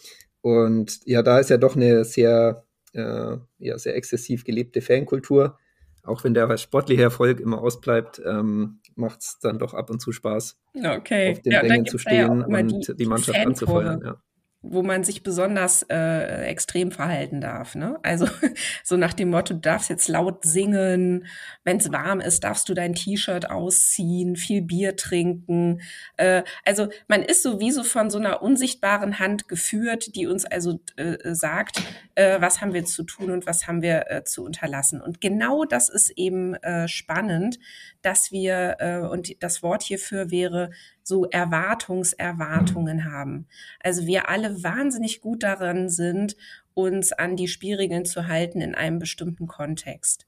Und 0.43 1.01
ja, 1.07 1.23
da 1.23 1.41
ist 1.41 1.51
ja 1.51 1.57
doch 1.57 1.75
eine 1.75 2.05
sehr 2.05 2.66
äh, 2.97 3.39
ja, 3.59 3.79
sehr 3.79 3.97
exzessiv 3.97 4.45
gelebte 4.45 4.81
Fankultur. 4.81 5.59
Auch 6.03 6.23
wenn 6.23 6.35
der 6.35 6.57
sportliche 6.57 7.03
Erfolg 7.03 7.41
immer 7.41 7.61
ausbleibt, 7.61 8.23
ähm, 8.25 8.81
macht 8.95 9.23
es 9.23 9.39
dann 9.41 9.59
doch 9.59 9.75
ab 9.75 9.91
und 9.91 10.01
zu 10.01 10.13
Spaß, 10.13 10.57
okay. 10.77 11.33
auf 11.33 11.43
den 11.43 11.53
ja, 11.53 11.61
Rängen 11.61 11.87
zu 11.87 11.99
stehen 11.99 12.41
ja 12.41 12.47
und 12.47 12.89
die, 12.89 12.97
die 12.97 13.07
Mannschaft 13.07 13.39
anzufeuern. 13.45 14.03
Ja 14.05 14.23
wo 14.71 14.83
man 14.83 15.05
sich 15.05 15.23
besonders 15.23 15.83
äh, 15.89 16.45
extrem 16.45 16.91
verhalten 16.91 17.41
darf. 17.41 17.75
Ne? 17.75 17.99
Also 18.03 18.27
so 18.85 18.97
nach 18.97 19.13
dem 19.13 19.31
Motto, 19.31 19.55
du 19.55 19.61
darfst 19.61 19.91
jetzt 19.91 20.09
laut 20.09 20.45
singen, 20.45 21.27
wenn 21.65 21.79
es 21.79 21.93
warm 21.93 22.21
ist, 22.21 22.45
darfst 22.45 22.69
du 22.69 22.75
dein 22.75 22.95
T-Shirt 22.95 23.51
ausziehen, 23.51 24.37
viel 24.37 24.63
Bier 24.63 24.97
trinken. 24.97 25.81
Äh, 26.17 26.43
also 26.65 26.89
man 27.09 27.23
ist 27.23 27.43
sowieso 27.43 27.85
von 27.85 28.11
so 28.11 28.19
einer 28.19 28.43
unsichtbaren 28.43 29.19
Hand 29.19 29.49
geführt, 29.49 30.15
die 30.15 30.27
uns 30.27 30.45
also 30.45 30.81
äh, 30.97 31.35
sagt, 31.35 31.83
äh, 32.15 32.41
was 32.41 32.61
haben 32.61 32.75
wir 32.75 32.85
zu 32.85 33.05
tun 33.05 33.31
und 33.31 33.47
was 33.47 33.67
haben 33.67 33.83
wir 33.83 34.11
äh, 34.11 34.25
zu 34.25 34.45
unterlassen. 34.45 35.01
Und 35.01 35.21
genau 35.21 35.65
das 35.65 35.89
ist 35.89 36.11
eben 36.11 36.55
äh, 36.55 36.89
spannend, 36.89 37.59
dass 38.03 38.33
wir, 38.33 38.77
äh, 38.79 38.99
und 38.99 39.43
das 39.43 39.63
Wort 39.63 39.83
hierfür 39.83 40.31
wäre, 40.31 40.71
so 41.07 41.25
Erwartungserwartungen 41.27 43.05
haben. 43.05 43.47
Also 43.79 44.07
wir 44.07 44.29
alle 44.29 44.65
wahnsinnig 44.65 45.21
gut 45.21 45.45
daran 45.45 45.89
sind, 45.89 46.37
uns 46.75 47.13
an 47.13 47.37
die 47.37 47.47
Spielregeln 47.47 48.05
zu 48.05 48.27
halten 48.27 48.61
in 48.61 48.75
einem 48.75 48.99
bestimmten 48.99 49.47
Kontext. 49.47 50.27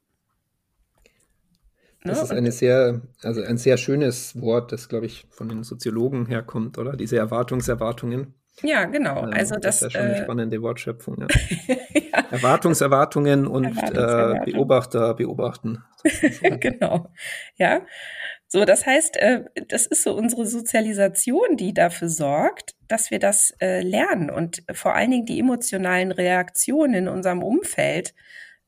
Das 2.04 2.18
ne? 2.18 2.24
ist 2.24 2.30
eine 2.30 2.52
sehr, 2.52 3.02
also 3.22 3.42
ein 3.42 3.58
sehr 3.58 3.76
schönes 3.76 4.40
Wort, 4.40 4.70
das, 4.70 4.88
glaube 4.88 5.06
ich, 5.06 5.26
von 5.30 5.48
den 5.48 5.64
Soziologen 5.64 6.26
herkommt, 6.26 6.78
oder? 6.78 6.96
Diese 6.96 7.18
Erwartungserwartungen. 7.18 8.34
Ja, 8.62 8.84
genau. 8.84 9.24
Ähm, 9.24 9.32
also 9.32 9.56
das, 9.56 9.80
das 9.80 9.82
ist 9.82 9.82
ja 9.82 9.90
schon 9.90 10.00
eine 10.10 10.18
äh, 10.18 10.22
spannende 10.22 10.62
Wortschöpfung. 10.62 11.16
Ja. 11.20 11.26
ja. 11.94 12.24
Erwartungserwartungen 12.30 13.48
und 13.48 13.64
Erwartungserwartung. 13.64 14.42
äh, 14.46 14.52
Beobachter 14.52 15.14
beobachten. 15.14 15.82
genau. 16.60 17.12
Ja. 17.56 17.80
So, 18.50 18.64
das 18.64 18.86
heißt, 18.86 19.18
äh, 19.18 19.44
das 19.68 19.86
ist 19.86 20.02
so 20.02 20.14
unsere 20.14 20.46
Sozialisation, 20.46 21.58
die 21.58 21.74
dafür 21.74 22.08
sorgt, 22.08 22.74
dass 22.88 23.10
wir 23.10 23.18
das 23.18 23.54
äh, 23.60 23.82
lernen 23.82 24.30
und 24.30 24.62
vor 24.72 24.94
allen 24.94 25.10
Dingen 25.10 25.26
die 25.26 25.38
emotionalen 25.38 26.12
Reaktionen 26.12 26.94
in 26.94 27.08
unserem 27.08 27.42
Umfeld 27.42 28.14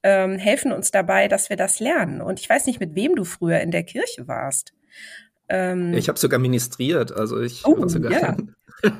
ähm, 0.03 0.37
helfen 0.37 0.73
uns 0.73 0.90
dabei, 0.90 1.29
dass 1.29 1.49
wir 1.49 1.57
das 1.57 1.81
lernen. 1.81 2.21
Und 2.21 2.40
ich 2.40 2.49
weiß 2.49 2.66
nicht, 2.66 2.79
mit 2.79 2.95
wem 2.95 3.16
du 3.16 3.25
früher 3.25 3.61
in 3.61 3.71
der 3.71 3.83
Kirche 3.83 4.29
warst. 4.29 4.75
Ähm, 5.49 5.95
ich 5.95 6.09
habe 6.09 6.19
sogar 6.19 6.38
ministriert, 6.38 7.11
also 7.12 7.40
ich 7.40 7.64
oh, 7.64 7.88
sogar 7.88 8.12
ja. 8.12 8.37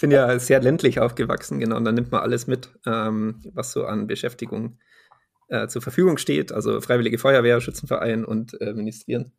bin 0.00 0.10
ja 0.10 0.38
sehr 0.38 0.60
ländlich 0.60 1.00
aufgewachsen, 1.00 1.60
genau, 1.60 1.76
und 1.76 1.84
dann 1.86 1.94
nimmt 1.94 2.12
man 2.12 2.20
alles 2.20 2.46
mit, 2.46 2.70
ähm, 2.86 3.40
was 3.54 3.72
so 3.72 3.86
an 3.86 4.06
Beschäftigung 4.06 4.78
äh, 5.48 5.66
zur 5.68 5.80
Verfügung 5.80 6.18
steht, 6.18 6.52
also 6.52 6.80
Freiwillige 6.82 7.18
Feuerwehr, 7.18 7.60
Schützenverein 7.60 8.24
und 8.26 8.58
Ministrieren. 8.60 9.32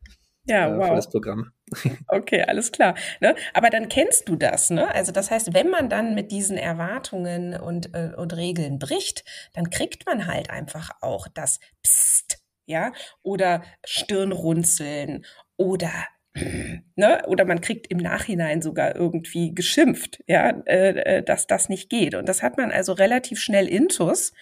Ja, 0.45 0.67
äh, 0.67 0.77
wow. 0.77 0.95
das 0.95 1.09
Programm. 1.09 1.51
Okay, 2.07 2.43
alles 2.43 2.71
klar. 2.71 2.95
Ne? 3.21 3.35
Aber 3.53 3.69
dann 3.69 3.87
kennst 3.87 4.27
du 4.27 4.35
das, 4.35 4.69
ne? 4.69 4.93
Also 4.93 5.13
das 5.13 5.31
heißt, 5.31 5.53
wenn 5.53 5.69
man 5.69 5.87
dann 5.89 6.15
mit 6.15 6.31
diesen 6.31 6.57
Erwartungen 6.57 7.57
und, 7.57 7.93
äh, 7.93 8.11
und 8.17 8.35
Regeln 8.35 8.77
bricht, 8.77 9.23
dann 9.53 9.69
kriegt 9.69 10.05
man 10.05 10.27
halt 10.27 10.49
einfach 10.49 10.91
auch 10.99 11.27
das 11.33 11.59
Psst, 11.81 12.39
ja, 12.65 12.91
oder 13.23 13.63
Stirnrunzeln 13.85 15.25
oder 15.55 15.91
Ne? 16.95 17.23
Oder 17.27 17.45
man 17.45 17.61
kriegt 17.61 17.87
im 17.87 17.97
Nachhinein 17.97 18.61
sogar 18.61 18.95
irgendwie 18.95 19.53
geschimpft, 19.53 20.23
ja, 20.27 20.49
äh, 20.65 21.17
äh, 21.17 21.23
dass 21.23 21.47
das 21.47 21.69
nicht 21.69 21.89
geht. 21.89 22.15
Und 22.15 22.27
das 22.29 22.43
hat 22.43 22.57
man 22.57 22.71
also 22.71 22.93
relativ 22.93 23.39
schnell 23.39 23.67
intus. 23.67 24.33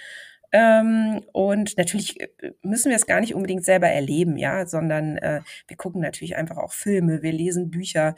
Ähm, 0.52 1.22
und 1.32 1.78
natürlich 1.78 2.20
äh, 2.20 2.30
müssen 2.62 2.90
wir 2.90 2.96
es 2.96 3.06
gar 3.06 3.20
nicht 3.22 3.36
unbedingt 3.36 3.66
selber 3.66 3.88
erleben, 3.88 4.38
ja, 4.38 4.66
sondern 4.66 5.18
äh, 5.18 5.42
wir 5.68 5.78
gucken 5.78 6.02
natürlich 6.02 6.36
einfach 6.36 6.58
auch 6.58 6.74
Filme, 6.74 7.22
wir 7.22 7.32
lesen 7.32 7.70
Bücher 7.70 8.16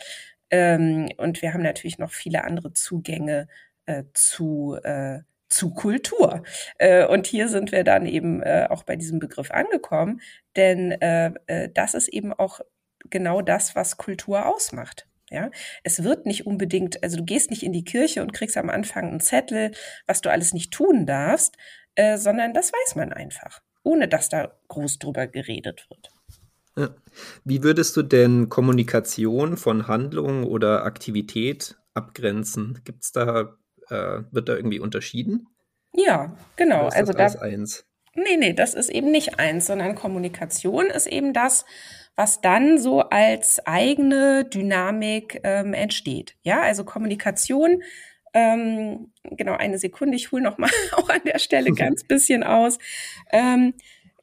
ähm, 0.49 1.09
und 1.17 1.41
wir 1.41 1.53
haben 1.53 1.63
natürlich 1.63 1.97
noch 1.97 2.11
viele 2.11 2.43
andere 2.43 2.73
Zugänge 2.73 3.47
äh, 3.85 4.03
zu 4.13 4.77
äh, 4.83 5.19
zu 5.49 5.73
Kultur. 5.73 6.43
Äh, 6.77 7.05
und 7.05 7.27
hier 7.27 7.49
sind 7.49 7.73
wir 7.73 7.83
dann 7.83 8.05
eben 8.05 8.41
äh, 8.41 8.67
auch 8.69 8.83
bei 8.83 8.95
diesem 8.95 9.19
Begriff 9.19 9.51
angekommen, 9.51 10.21
denn 10.55 10.97
das 11.73 11.93
ist 11.93 12.09
eben 12.09 12.33
auch 12.33 12.59
genau 13.09 13.41
das, 13.41 13.75
was 13.75 13.97
Kultur 13.97 14.45
ausmacht. 14.45 15.07
Ja, 15.29 15.49
es 15.83 16.03
wird 16.03 16.25
nicht 16.25 16.45
unbedingt, 16.45 17.01
also 17.03 17.15
du 17.15 17.23
gehst 17.23 17.51
nicht 17.51 17.63
in 17.63 17.71
die 17.71 17.85
Kirche 17.85 18.21
und 18.21 18.33
kriegst 18.33 18.57
am 18.57 18.69
Anfang 18.69 19.07
einen 19.07 19.21
Zettel, 19.21 19.71
was 20.05 20.19
du 20.19 20.29
alles 20.29 20.53
nicht 20.53 20.73
tun 20.73 21.05
darfst, 21.05 21.55
äh, 21.95 22.17
sondern 22.17 22.53
das 22.53 22.71
weiß 22.71 22.95
man 22.95 23.13
einfach, 23.13 23.61
ohne 23.83 24.07
dass 24.07 24.29
da 24.29 24.51
groß 24.67 24.99
drüber 24.99 25.27
geredet 25.27 25.87
wird. 25.89 26.09
Ja. 26.77 26.95
Wie 27.43 27.63
würdest 27.63 27.97
du 27.97 28.01
denn 28.01 28.49
Kommunikation 28.49 29.57
von 29.57 29.87
Handlung 29.87 30.45
oder 30.45 30.85
Aktivität 30.85 31.77
abgrenzen? 31.93 32.79
Gibt's 32.85 33.11
da, 33.11 33.57
äh, 33.89 34.21
wird 34.31 34.47
da 34.47 34.55
irgendwie 34.55 34.79
unterschieden? 34.79 35.47
Ja, 35.93 36.35
genau. 36.55 36.87
also 36.87 37.11
da, 37.11 37.25
eins? 37.41 37.85
Nee, 38.13 38.37
nee, 38.37 38.53
das 38.53 38.73
ist 38.73 38.89
eben 38.89 39.11
nicht 39.11 39.39
eins, 39.39 39.67
sondern 39.67 39.95
Kommunikation 39.95 40.87
ist 40.87 41.07
eben 41.07 41.33
das, 41.33 41.65
was 42.15 42.41
dann 42.41 42.77
so 42.77 43.01
als 43.01 43.65
eigene 43.65 44.45
Dynamik 44.45 45.39
ähm, 45.43 45.73
entsteht. 45.73 46.35
Ja, 46.43 46.61
also 46.61 46.83
Kommunikation, 46.83 47.83
ähm, 48.33 49.11
genau 49.23 49.53
eine 49.53 49.77
Sekunde, 49.77 50.15
ich 50.15 50.31
hole 50.31 50.41
noch 50.41 50.57
mal 50.57 50.69
auch 50.93 51.09
an 51.09 51.21
der 51.25 51.39
Stelle 51.39 51.71
ganz 51.75 52.03
bisschen 52.03 52.43
aus, 52.43 52.77
ähm, 53.31 53.73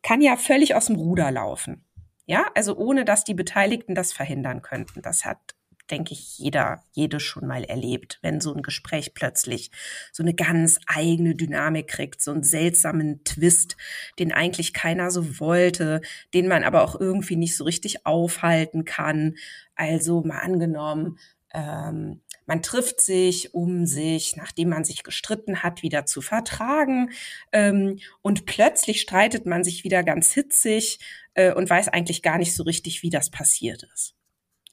kann 0.02 0.20
ja 0.20 0.36
völlig 0.36 0.74
aus 0.74 0.86
dem 0.86 0.96
Ruder 0.96 1.30
laufen. 1.30 1.84
Ja, 2.26 2.50
also 2.54 2.76
ohne 2.76 3.04
dass 3.04 3.24
die 3.24 3.34
Beteiligten 3.34 3.94
das 3.94 4.12
verhindern 4.12 4.60
könnten. 4.60 5.00
Das 5.00 5.24
hat 5.24 5.54
denke 5.90 6.12
ich, 6.12 6.38
jeder, 6.38 6.82
jede 6.92 7.20
schon 7.20 7.46
mal 7.46 7.64
erlebt, 7.64 8.18
wenn 8.22 8.40
so 8.40 8.54
ein 8.54 8.62
Gespräch 8.62 9.14
plötzlich 9.14 9.70
so 10.12 10.22
eine 10.22 10.34
ganz 10.34 10.78
eigene 10.86 11.34
Dynamik 11.34 11.88
kriegt, 11.88 12.20
so 12.22 12.32
einen 12.32 12.42
seltsamen 12.42 13.24
Twist, 13.24 13.76
den 14.18 14.32
eigentlich 14.32 14.72
keiner 14.74 15.10
so 15.10 15.40
wollte, 15.40 16.00
den 16.34 16.48
man 16.48 16.64
aber 16.64 16.82
auch 16.82 16.98
irgendwie 16.98 17.36
nicht 17.36 17.56
so 17.56 17.64
richtig 17.64 18.06
aufhalten 18.06 18.84
kann. 18.84 19.36
Also 19.74 20.22
mal 20.22 20.40
angenommen, 20.40 21.18
ähm, 21.54 22.20
man 22.48 22.62
trifft 22.62 23.02
sich, 23.02 23.54
um 23.54 23.84
sich, 23.84 24.34
nachdem 24.36 24.70
man 24.70 24.82
sich 24.82 25.02
gestritten 25.02 25.62
hat, 25.62 25.82
wieder 25.82 26.06
zu 26.06 26.22
vertragen. 26.22 27.10
Ähm, 27.52 27.98
und 28.22 28.46
plötzlich 28.46 29.02
streitet 29.02 29.44
man 29.44 29.62
sich 29.62 29.84
wieder 29.84 30.02
ganz 30.02 30.32
hitzig 30.32 30.98
äh, 31.34 31.52
und 31.52 31.68
weiß 31.68 31.88
eigentlich 31.88 32.22
gar 32.22 32.38
nicht 32.38 32.56
so 32.56 32.62
richtig, 32.62 33.02
wie 33.02 33.10
das 33.10 33.30
passiert 33.30 33.86
ist. 33.94 34.14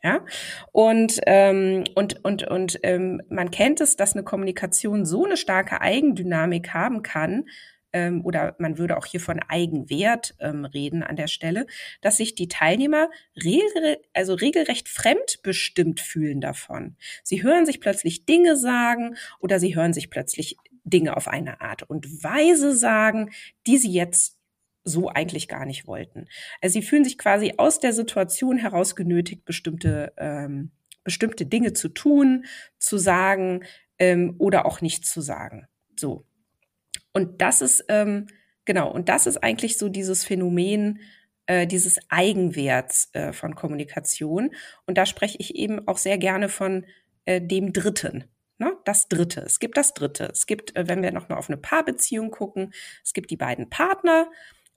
Ja, 0.01 0.23
und, 0.71 1.19
ähm, 1.25 1.83
und, 1.95 2.23
und, 2.23 2.47
und 2.47 2.79
ähm, 2.83 3.21
man 3.27 3.51
kennt 3.51 3.81
es, 3.81 3.97
dass 3.97 4.13
eine 4.13 4.23
Kommunikation 4.23 5.05
so 5.05 5.25
eine 5.25 5.35
starke 5.35 5.81
Eigendynamik 5.81 6.73
haben 6.73 7.01
kann, 7.01 7.45
ähm, 7.95 8.25
oder 8.25 8.55
man 8.59 8.77
würde 8.77 8.97
auch 8.97 9.05
hier 9.05 9.21
von 9.21 9.39
Eigenwert 9.39 10.35
ähm, 10.39 10.65
reden 10.65 11.01
an 11.01 11.15
der 11.15 11.27
Stelle, 11.27 11.65
dass 12.01 12.17
sich 12.17 12.35
die 12.35 12.49
Teilnehmer 12.49 13.09
regel, 13.41 13.99
also 14.13 14.33
regelrecht 14.33 14.89
fremdbestimmt 14.89 16.01
fühlen 16.01 16.41
davon. 16.41 16.97
Sie 17.23 17.41
hören 17.41 17.65
sich 17.65 17.79
plötzlich 17.79 18.25
Dinge 18.25 18.57
sagen 18.57 19.15
oder 19.39 19.61
sie 19.61 19.77
hören 19.77 19.93
sich 19.93 20.09
plötzlich 20.09 20.57
Dinge 20.83 21.15
auf 21.15 21.29
eine 21.29 21.61
Art 21.61 21.83
und 21.83 22.21
Weise 22.21 22.75
sagen, 22.75 23.31
die 23.65 23.77
sie 23.77 23.91
jetzt 23.91 24.37
so 24.83 25.07
eigentlich 25.07 25.47
gar 25.47 25.65
nicht 25.65 25.87
wollten. 25.87 26.27
Also 26.61 26.73
sie 26.73 26.85
fühlen 26.85 27.05
sich 27.05 27.17
quasi 27.17 27.53
aus 27.55 27.79
der 27.79 27.93
Situation 27.93 28.57
heraus 28.57 28.97
genötigt, 28.97 29.45
bestimmte, 29.45 30.11
ähm, 30.17 30.71
bestimmte 31.05 31.45
Dinge 31.45 31.71
zu 31.71 31.87
tun, 31.87 32.43
zu 32.77 32.97
sagen 32.97 33.63
ähm, 33.99 34.35
oder 34.37 34.65
auch 34.65 34.81
nicht 34.81 35.05
zu 35.05 35.21
sagen. 35.21 35.65
So. 35.95 36.25
Und 37.15 37.41
das 37.41 37.61
ist, 37.61 37.85
ähm, 37.87 38.27
genau, 38.65 38.91
und 38.91 39.07
das 39.07 39.25
ist 39.25 39.37
eigentlich 39.37 39.77
so 39.77 39.87
dieses 39.87 40.25
Phänomen, 40.25 40.99
äh, 41.45 41.65
dieses 41.65 41.97
Eigenwerts 42.09 43.09
äh, 43.13 43.31
von 43.31 43.55
Kommunikation. 43.55 44.51
Und 44.85 44.97
da 44.97 45.05
spreche 45.05 45.37
ich 45.39 45.55
eben 45.55 45.87
auch 45.87 45.97
sehr 45.97 46.17
gerne 46.17 46.49
von 46.49 46.85
äh, 47.23 47.39
dem 47.39 47.71
Dritten. 47.71 48.25
Ne? 48.57 48.73
Das 48.83 49.07
Dritte. 49.07 49.39
Es 49.41 49.59
gibt 49.59 49.77
das 49.77 49.93
Dritte. 49.93 50.25
Es 50.25 50.45
gibt, 50.45 50.75
äh, 50.75 50.89
wenn 50.89 51.01
wir 51.01 51.13
noch 51.13 51.29
mal 51.29 51.37
auf 51.37 51.49
eine 51.49 51.57
Paarbeziehung 51.57 52.31
gucken, 52.31 52.73
es 53.01 53.13
gibt 53.13 53.31
die 53.31 53.37
beiden 53.37 53.69
Partner 53.69 54.29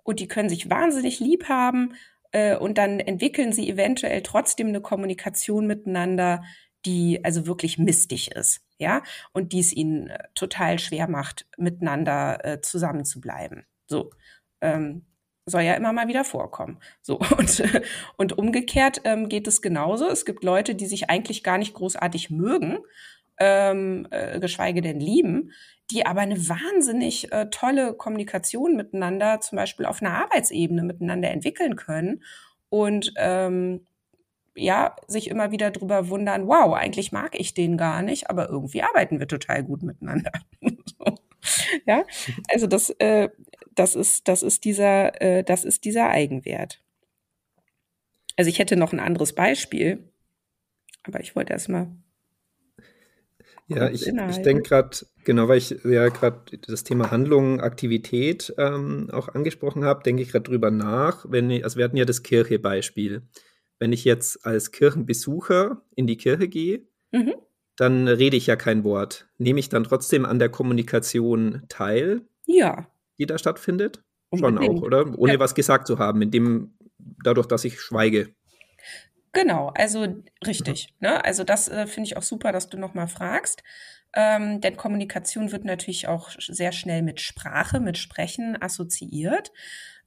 und 0.04 0.20
die 0.20 0.28
können 0.28 0.48
sich 0.48 0.70
wahnsinnig 0.70 1.18
lieb 1.18 1.48
haben 1.48 1.94
äh, 2.30 2.56
und 2.56 2.78
dann 2.78 3.00
entwickeln 3.00 3.52
sie 3.52 3.68
eventuell 3.68 4.22
trotzdem 4.22 4.68
eine 4.68 4.80
Kommunikation 4.80 5.66
miteinander, 5.66 6.44
die 6.86 7.24
also 7.24 7.48
wirklich 7.48 7.78
mistig 7.78 8.30
ist, 8.30 8.60
ja, 8.78 9.02
und 9.32 9.52
die 9.52 9.60
es 9.60 9.72
ihnen 9.72 10.08
äh, 10.08 10.18
total 10.34 10.78
schwer 10.78 11.08
macht, 11.08 11.46
miteinander 11.56 12.44
äh, 12.44 12.60
zusammenzubleiben. 12.60 13.66
So. 13.86 14.10
Ähm, 14.60 15.04
soll 15.50 15.62
ja 15.62 15.74
immer 15.74 15.92
mal 15.92 16.08
wieder 16.08 16.24
vorkommen. 16.24 16.78
So 17.00 17.18
und, 17.38 17.62
und 18.16 18.38
umgekehrt 18.38 19.00
ähm, 19.04 19.28
geht 19.28 19.46
es 19.46 19.62
genauso. 19.62 20.08
Es 20.08 20.24
gibt 20.24 20.44
Leute, 20.44 20.74
die 20.74 20.86
sich 20.86 21.10
eigentlich 21.10 21.42
gar 21.42 21.58
nicht 21.58 21.74
großartig 21.74 22.30
mögen, 22.30 22.78
ähm, 23.38 24.06
äh, 24.10 24.40
geschweige 24.40 24.82
denn 24.82 25.00
lieben, 25.00 25.52
die 25.90 26.04
aber 26.04 26.20
eine 26.20 26.48
wahnsinnig 26.48 27.32
äh, 27.32 27.48
tolle 27.50 27.94
Kommunikation 27.94 28.76
miteinander, 28.76 29.40
zum 29.40 29.56
Beispiel 29.56 29.86
auf 29.86 30.02
einer 30.02 30.22
Arbeitsebene 30.22 30.82
miteinander 30.82 31.30
entwickeln 31.30 31.76
können 31.76 32.22
und 32.68 33.12
ähm, 33.16 33.86
ja, 34.58 34.96
sich 35.06 35.28
immer 35.28 35.50
wieder 35.50 35.70
drüber 35.70 36.08
wundern, 36.08 36.46
wow, 36.46 36.74
eigentlich 36.74 37.12
mag 37.12 37.38
ich 37.38 37.54
den 37.54 37.76
gar 37.76 38.02
nicht, 38.02 38.30
aber 38.30 38.48
irgendwie 38.48 38.82
arbeiten 38.82 39.18
wir 39.18 39.28
total 39.28 39.62
gut 39.64 39.82
miteinander. 39.82 40.32
so. 40.60 41.14
Ja, 41.86 42.04
also 42.52 42.66
das, 42.66 42.90
äh, 42.98 43.28
das 43.74 43.94
ist, 43.94 44.28
das 44.28 44.42
ist 44.42 44.64
dieser, 44.64 45.20
äh, 45.22 45.44
das 45.44 45.64
ist 45.64 45.84
dieser 45.84 46.10
Eigenwert. 46.10 46.82
Also 48.36 48.48
ich 48.50 48.58
hätte 48.58 48.76
noch 48.76 48.92
ein 48.92 49.00
anderes 49.00 49.34
Beispiel, 49.34 50.10
aber 51.04 51.20
ich 51.20 51.34
wollte 51.34 51.52
erst 51.52 51.68
mal 51.68 51.88
ja, 53.68 53.90
ich, 53.90 54.06
ich 54.06 54.42
denke 54.42 54.62
gerade, 54.62 54.96
genau, 55.24 55.46
weil 55.48 55.58
ich 55.58 55.76
ja 55.84 56.08
gerade 56.08 56.40
das 56.66 56.84
Thema 56.84 57.10
Handlung, 57.10 57.60
Aktivität 57.60 58.54
ähm, 58.56 59.10
auch 59.12 59.28
angesprochen 59.28 59.84
habe, 59.84 60.02
denke 60.02 60.22
ich 60.22 60.32
gerade 60.32 60.44
drüber 60.44 60.70
nach, 60.70 61.26
wenn 61.28 61.50
also 61.62 61.76
wir 61.76 61.84
hatten 61.84 61.98
ja 61.98 62.06
das 62.06 62.22
Kirche-Beispiel. 62.22 63.22
Wenn 63.78 63.92
ich 63.92 64.04
jetzt 64.04 64.44
als 64.44 64.72
Kirchenbesucher 64.72 65.82
in 65.94 66.06
die 66.06 66.16
Kirche 66.16 66.48
gehe, 66.48 66.82
mhm. 67.12 67.34
dann 67.76 68.08
rede 68.08 68.36
ich 68.36 68.46
ja 68.46 68.56
kein 68.56 68.84
Wort. 68.84 69.28
Nehme 69.38 69.60
ich 69.60 69.68
dann 69.68 69.84
trotzdem 69.84 70.24
an 70.24 70.38
der 70.38 70.48
Kommunikation 70.48 71.62
teil? 71.68 72.22
Ja. 72.46 72.90
Die 73.18 73.26
da 73.26 73.38
stattfindet? 73.38 74.02
Unbedingt. 74.30 74.64
Schon 74.64 74.78
auch, 74.78 74.82
oder? 74.82 75.18
Ohne 75.18 75.34
ja. 75.34 75.38
was 75.38 75.54
gesagt 75.54 75.86
zu 75.86 75.98
haben, 75.98 76.22
indem, 76.22 76.74
dadurch, 76.98 77.46
dass 77.46 77.64
ich 77.64 77.80
schweige. 77.80 78.34
Genau, 79.32 79.72
also 79.74 80.22
richtig. 80.46 80.94
Ne? 81.00 81.24
Also 81.24 81.44
das 81.44 81.68
äh, 81.68 81.86
finde 81.86 82.08
ich 82.08 82.16
auch 82.16 82.22
super, 82.22 82.52
dass 82.52 82.68
du 82.68 82.78
nochmal 82.78 83.08
fragst. 83.08 83.62
Ähm, 84.14 84.60
denn 84.60 84.76
Kommunikation 84.76 85.52
wird 85.52 85.64
natürlich 85.64 86.08
auch 86.08 86.30
sehr 86.38 86.72
schnell 86.72 87.02
mit 87.02 87.20
Sprache, 87.20 87.78
mit 87.78 87.98
Sprechen 87.98 88.60
assoziiert. 88.60 89.52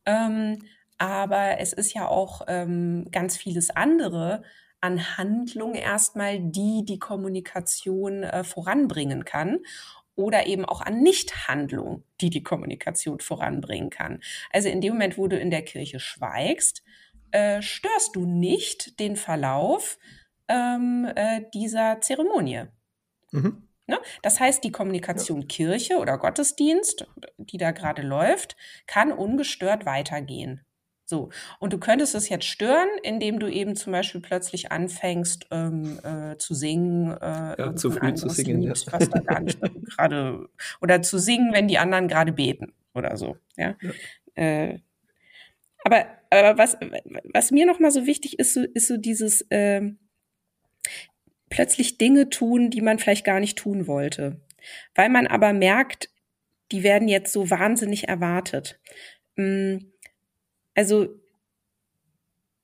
Ähm, 0.06 0.60
aber 1.02 1.60
es 1.60 1.74
ist 1.74 1.96
ja 1.96 2.08
auch 2.08 2.44
ähm, 2.48 3.08
ganz 3.12 3.36
vieles 3.36 3.72
andere 3.72 4.44
an 4.82 5.18
Handlung 5.18 5.74
erstmal, 5.74 6.40
die 6.40 6.86
die 6.86 7.00
Kommunikation 7.00 8.22
äh, 8.22 8.44
voranbringen 8.44 9.26
kann 9.26 9.62
oder 10.14 10.46
eben 10.46 10.64
auch 10.64 10.82
an 10.82 11.02
Nichthandlung, 11.02 12.04
die 12.22 12.30
die 12.30 12.44
Kommunikation 12.44 13.20
voranbringen 13.20 13.90
kann. 13.90 14.22
Also 14.52 14.70
in 14.70 14.80
dem 14.80 14.94
Moment, 14.94 15.18
wo 15.18 15.28
du 15.28 15.40
in 15.40 15.50
der 15.50 15.64
Kirche 15.64 16.00
schweigst, 16.00 16.84
äh, 17.32 17.64
störst 17.64 18.16
du 18.16 18.28
nicht 18.28 19.00
den 19.00 19.16
Verlauf 19.16 19.98
ähm, 20.50 21.12
äh, 21.16 21.42
dieser 21.52 22.00
Zeremonie. 22.02 22.66
Mhm. 23.32 23.68
Ne? 23.88 23.98
Das 24.22 24.40
heißt, 24.40 24.64
die 24.64 24.72
Kommunikation 24.72 25.42
ja. 25.42 25.48
Kirche 25.48 25.98
oder 25.98 26.20
Gottesdienst, 26.20 27.08
die 27.38 27.58
da 27.58 27.72
gerade 27.72 28.04
läuft, 28.04 28.56
kann 28.86 29.12
ungestört 29.12 29.88
weitergehen. 29.88 30.64
So. 31.12 31.30
Und 31.60 31.74
du 31.74 31.78
könntest 31.78 32.16
es 32.16 32.30
jetzt 32.30 32.46
stören, 32.46 32.88
indem 33.04 33.40
du 33.40 33.52
eben 33.52 33.76
zum 33.76 33.92
Beispiel 33.92 34.22
plötzlich 34.22 34.72
anfängst 34.72 35.46
ähm, 35.52 36.00
äh, 36.04 36.38
zu 36.38 36.54
singen, 36.54 37.12
äh, 37.12 37.60
ja, 37.60 37.76
zu 37.76 37.92
früh 37.92 38.14
zu 38.14 38.30
singen, 38.30 38.62
Lied, 38.62 38.78
ja. 38.86 38.94
was 38.94 39.10
da 39.10 39.20
gar 39.20 39.42
nicht 39.42 39.60
gerade 39.90 40.48
oder 40.82 41.02
zu 41.02 41.20
singen, 41.20 41.52
wenn 41.52 41.68
die 41.68 41.78
anderen 41.78 42.08
gerade 42.08 42.32
beten 42.32 42.72
oder 42.94 43.18
so. 43.18 43.36
Ja. 43.58 43.76
ja. 43.82 43.92
Äh, 44.36 44.80
Aber, 45.84 46.06
aber 46.30 46.58
was, 46.58 46.78
was 47.34 47.52
mir 47.52 47.66
nochmal 47.66 47.92
so 47.92 48.06
wichtig 48.06 48.40
ist, 48.40 48.54
so, 48.54 48.62
ist 48.62 48.88
so 48.88 48.96
dieses 48.96 49.42
äh, 49.50 49.82
plötzlich 51.50 51.98
Dinge 51.98 52.30
tun, 52.30 52.70
die 52.70 52.82
man 52.82 53.00
vielleicht 53.00 53.26
gar 53.26 53.42
nicht 53.42 53.58
tun 53.58 53.86
wollte. 53.86 54.40
Weil 54.96 55.10
man 55.10 55.28
aber 55.28 55.52
merkt, 55.52 56.10
die 56.72 56.84
werden 56.84 57.10
jetzt 57.10 57.34
so 57.34 57.50
wahnsinnig 57.50 58.08
erwartet. 58.08 58.80
Mm, 59.36 59.80
also 60.82 61.10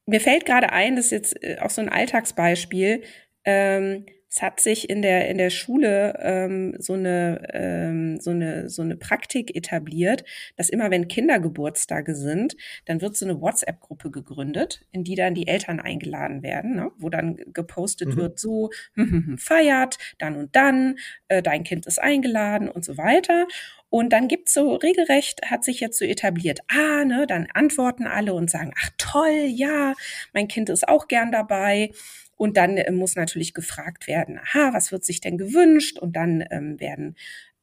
mir 0.08 0.20
fällt 0.20 0.48
gerade 0.48 0.72
ein, 0.72 0.96
das 0.96 1.06
ist 1.06 1.12
jetzt 1.12 1.44
äh, 1.44 1.60
auch 1.60 1.70
so 1.70 1.82
ein 1.82 1.90
Alltagsbeispiel. 1.90 3.04
Ähm, 3.44 4.06
es 4.28 4.42
hat 4.42 4.60
sich 4.60 4.90
in 4.90 5.04
der 5.04 5.30
in 5.30 5.38
der 5.38 5.52
Schule 5.52 6.18
ähm, 6.20 6.76
so 6.80 6.94
eine 6.94 7.48
ähm, 7.54 8.20
so 8.20 8.32
eine 8.32 8.70
so 8.70 8.82
eine 8.82 8.98
Praktik 8.98 9.56
etabliert, 9.56 10.26
dass 10.56 10.70
immer 10.70 10.90
wenn 10.90 11.08
Kindergeburtstage 11.08 12.16
sind, 12.16 12.58
dann 12.86 13.02
wird 13.02 13.16
so 13.16 13.26
eine 13.26 13.40
WhatsApp-Gruppe 13.40 14.10
gegründet, 14.10 14.82
in 14.92 15.04
die 15.04 15.16
dann 15.16 15.36
die 15.36 15.48
Eltern 15.48 15.80
eingeladen 15.80 16.42
werden, 16.42 16.76
ne? 16.76 16.92
wo 16.98 17.10
dann 17.10 17.38
gepostet 17.54 18.10
mhm. 18.10 18.18
wird, 18.18 18.40
so 18.40 18.72
hm, 18.96 19.12
hm, 19.12 19.26
hm, 19.28 19.38
feiert, 19.38 19.98
dann 20.18 20.36
und 20.36 20.56
dann, 20.56 20.98
äh, 21.28 21.44
dein 21.44 21.64
Kind 21.64 21.86
ist 21.86 22.02
eingeladen 22.02 22.68
und 22.68 22.84
so 22.84 22.98
weiter. 22.98 23.48
Und 23.90 24.12
dann 24.12 24.28
gibt's 24.28 24.54
so 24.54 24.76
regelrecht, 24.76 25.42
hat 25.50 25.64
sich 25.64 25.80
jetzt 25.80 25.98
so 25.98 26.06
etabliert, 26.06 26.60
ah, 26.68 27.06
ne, 27.06 27.26
dann 27.28 27.48
antworten 27.54 28.06
alle 28.06 28.34
und 28.34 28.50
sagen, 28.50 28.74
ach 28.78 28.90
toll, 28.98 29.46
ja, 29.48 29.94
mein 30.34 30.48
Kind 30.48 30.70
ist 30.70 30.88
auch 30.88 31.08
gern 31.08 31.32
dabei. 31.32 31.92
Und 32.36 32.58
dann 32.58 32.78
äh, 32.78 32.92
muss 32.92 33.16
natürlich 33.16 33.54
gefragt 33.54 34.08
werden, 34.08 34.40
aha, 34.40 34.74
was 34.74 34.92
wird 34.92 35.04
sich 35.06 35.22
denn 35.22 35.38
gewünscht? 35.38 36.00
Und 36.00 36.16
dann 36.16 36.44
ähm, 36.52 36.80
werden 36.80 37.16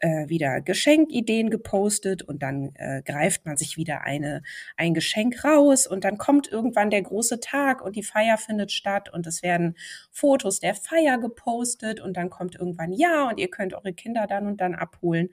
äh, 0.04 0.28
wieder 0.28 0.60
Geschenkideen 0.60 1.48
gepostet 1.50 2.22
und 2.22 2.42
dann 2.42 2.74
äh, 2.74 3.02
greift 3.04 3.46
man 3.46 3.56
sich 3.56 3.76
wieder 3.76 4.02
eine, 4.02 4.42
ein 4.76 4.92
Geschenk 4.92 5.44
raus 5.44 5.87
und 5.87 6.04
dann 6.04 6.18
kommt 6.18 6.50
irgendwann 6.50 6.90
der 6.90 7.02
große 7.02 7.40
Tag 7.40 7.82
und 7.82 7.96
die 7.96 8.02
Feier 8.02 8.37
findet 8.37 8.72
statt 8.72 9.12
und 9.12 9.26
es 9.26 9.42
werden 9.42 9.76
Fotos 10.10 10.60
der 10.60 10.74
Feier 10.74 11.18
gepostet 11.18 12.00
und 12.00 12.16
dann 12.16 12.28
kommt 12.28 12.54
irgendwann 12.54 12.92
ja 12.92 13.28
und 13.28 13.38
ihr 13.38 13.48
könnt 13.48 13.72
eure 13.72 13.94
Kinder 13.94 14.26
dann 14.26 14.46
und 14.46 14.60
dann 14.60 14.74
abholen. 14.74 15.30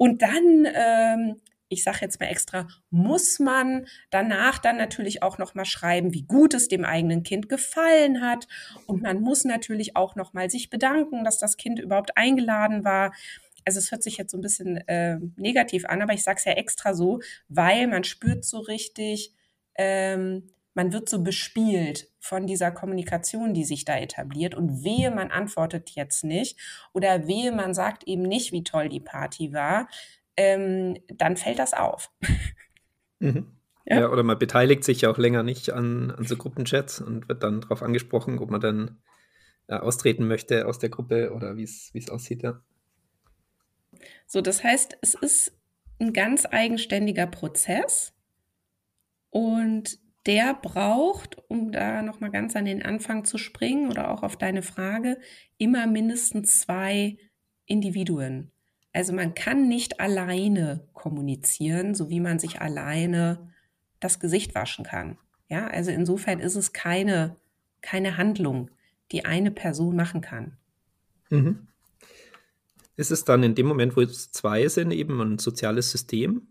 Und 0.00 0.22
dann 0.22 0.66
ähm, 0.72 1.42
ich 1.70 1.84
sage 1.84 1.98
jetzt 2.00 2.18
mal 2.18 2.26
extra, 2.26 2.66
muss 2.90 3.38
man 3.38 3.86
danach 4.10 4.58
dann 4.58 4.76
natürlich 4.76 5.22
auch 5.22 5.38
noch 5.38 5.54
mal 5.54 5.64
schreiben, 5.64 6.12
wie 6.12 6.24
gut 6.24 6.52
es 6.52 6.68
dem 6.68 6.84
eigenen 6.84 7.22
Kind 7.22 7.48
gefallen 7.48 8.20
hat 8.20 8.48
und 8.86 9.02
man 9.02 9.20
muss 9.20 9.44
natürlich 9.44 9.96
auch 9.96 10.16
noch 10.16 10.32
mal 10.32 10.50
sich 10.50 10.68
bedanken, 10.68 11.22
dass 11.22 11.38
das 11.38 11.56
Kind 11.56 11.78
überhaupt 11.78 12.16
eingeladen 12.16 12.84
war. 12.84 13.14
Also 13.64 13.78
es 13.78 13.92
hört 13.92 14.02
sich 14.02 14.16
jetzt 14.16 14.32
so 14.32 14.38
ein 14.38 14.40
bisschen 14.40 14.78
äh, 14.88 15.18
negativ 15.36 15.84
an, 15.84 16.02
aber 16.02 16.12
ich 16.12 16.24
sage 16.24 16.38
es 16.38 16.44
ja 16.44 16.52
extra 16.52 16.92
so, 16.92 17.20
weil 17.48 17.86
man 17.86 18.02
spürt 18.02 18.44
so 18.44 18.58
richtig, 18.58 19.32
ähm, 19.76 20.50
man 20.74 20.92
wird 20.92 21.08
so 21.08 21.22
bespielt 21.22 22.08
von 22.20 22.46
dieser 22.46 22.70
Kommunikation, 22.70 23.54
die 23.54 23.64
sich 23.64 23.84
da 23.84 23.96
etabliert 23.96 24.54
und 24.54 24.84
wehe, 24.84 25.10
man 25.10 25.30
antwortet 25.30 25.90
jetzt 25.90 26.24
nicht 26.24 26.58
oder 26.92 27.26
wehe, 27.26 27.52
man 27.52 27.74
sagt 27.74 28.04
eben 28.04 28.22
nicht, 28.22 28.52
wie 28.52 28.62
toll 28.62 28.88
die 28.88 29.00
Party 29.00 29.52
war, 29.52 29.88
ähm, 30.36 30.98
dann 31.08 31.36
fällt 31.36 31.58
das 31.58 31.74
auf. 31.74 32.10
Mhm. 33.22 33.48
Ja. 33.84 34.00
ja. 34.00 34.08
oder 34.08 34.22
man 34.22 34.38
beteiligt 34.38 34.82
sich 34.82 35.02
ja 35.02 35.10
auch 35.10 35.18
länger 35.18 35.42
nicht 35.42 35.74
an, 35.74 36.10
an 36.10 36.24
so 36.24 36.38
Gruppenchats 36.38 37.02
und 37.02 37.28
wird 37.28 37.42
dann 37.42 37.60
darauf 37.60 37.82
angesprochen, 37.82 38.38
ob 38.38 38.50
man 38.50 38.62
dann 38.62 39.02
äh, 39.66 39.74
austreten 39.74 40.26
möchte 40.26 40.66
aus 40.66 40.78
der 40.78 40.88
Gruppe 40.88 41.34
oder 41.34 41.58
wie 41.58 41.64
es 41.64 42.08
aussieht, 42.08 42.42
ja. 42.42 42.62
So, 44.26 44.40
das 44.40 44.64
heißt, 44.64 44.96
es 45.02 45.14
ist 45.14 45.52
ein 45.98 46.12
ganz 46.12 46.46
eigenständiger 46.46 47.26
Prozess 47.26 48.14
und 49.28 49.98
der 50.26 50.54
braucht, 50.54 51.38
um 51.48 51.72
da 51.72 52.02
nochmal 52.02 52.30
ganz 52.30 52.54
an 52.56 52.64
den 52.64 52.82
Anfang 52.82 53.24
zu 53.24 53.38
springen 53.38 53.90
oder 53.90 54.10
auch 54.10 54.22
auf 54.22 54.36
deine 54.36 54.62
Frage, 54.62 55.18
immer 55.56 55.86
mindestens 55.86 56.60
zwei 56.60 57.16
Individuen. 57.66 58.50
Also 58.92 59.12
man 59.12 59.34
kann 59.34 59.68
nicht 59.68 60.00
alleine 60.00 60.88
kommunizieren, 60.92 61.94
so 61.94 62.10
wie 62.10 62.20
man 62.20 62.38
sich 62.38 62.60
alleine 62.60 63.52
das 64.00 64.18
Gesicht 64.18 64.54
waschen 64.54 64.84
kann. 64.84 65.18
Ja, 65.48 65.66
also 65.68 65.90
insofern 65.90 66.40
ist 66.40 66.56
es 66.56 66.72
keine, 66.72 67.36
keine 67.80 68.16
Handlung, 68.16 68.70
die 69.12 69.24
eine 69.24 69.50
Person 69.50 69.96
machen 69.96 70.20
kann. 70.20 70.56
Mhm. 71.30 71.68
Ist 72.96 73.10
es 73.10 73.24
dann 73.24 73.42
in 73.42 73.54
dem 73.54 73.66
Moment, 73.66 73.96
wo 73.96 74.00
es 74.00 74.30
zwei 74.30 74.68
sind, 74.68 74.90
eben 74.90 75.20
ein 75.20 75.38
soziales 75.38 75.90
System? 75.90 76.49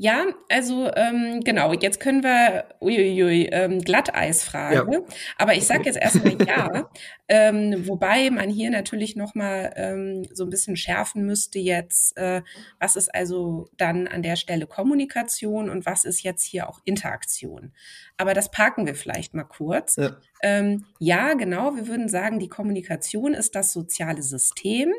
Ja, 0.00 0.26
also 0.48 0.88
ähm, 0.94 1.40
genau, 1.40 1.72
jetzt 1.72 1.98
können 1.98 2.22
wir 2.22 2.66
uiuiui, 2.80 3.48
ähm, 3.50 3.80
Glatteisfrage. 3.80 4.92
Ja. 4.92 5.00
Aber 5.36 5.54
ich 5.54 5.66
sage 5.66 5.86
jetzt 5.86 5.98
erstmal 5.98 6.40
ja, 6.46 6.88
ähm, 7.26 7.84
wobei 7.88 8.30
man 8.30 8.48
hier 8.48 8.70
natürlich 8.70 9.16
nochmal 9.16 9.72
ähm, 9.74 10.24
so 10.32 10.44
ein 10.44 10.50
bisschen 10.50 10.76
schärfen 10.76 11.26
müsste 11.26 11.58
jetzt, 11.58 12.16
äh, 12.16 12.42
was 12.78 12.94
ist 12.94 13.12
also 13.12 13.70
dann 13.76 14.06
an 14.06 14.22
der 14.22 14.36
Stelle 14.36 14.68
Kommunikation 14.68 15.68
und 15.68 15.84
was 15.84 16.04
ist 16.04 16.22
jetzt 16.22 16.44
hier 16.44 16.68
auch 16.68 16.80
Interaktion. 16.84 17.72
Aber 18.16 18.34
das 18.34 18.52
parken 18.52 18.86
wir 18.86 18.94
vielleicht 18.94 19.34
mal 19.34 19.42
kurz. 19.42 19.96
Ja, 19.96 20.16
ähm, 20.42 20.84
ja 21.00 21.34
genau, 21.34 21.74
wir 21.74 21.88
würden 21.88 22.08
sagen, 22.08 22.38
die 22.38 22.48
Kommunikation 22.48 23.34
ist 23.34 23.56
das 23.56 23.72
soziale 23.72 24.22
System. 24.22 24.92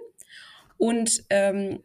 Und 0.75 1.23
ähm, 1.29 1.83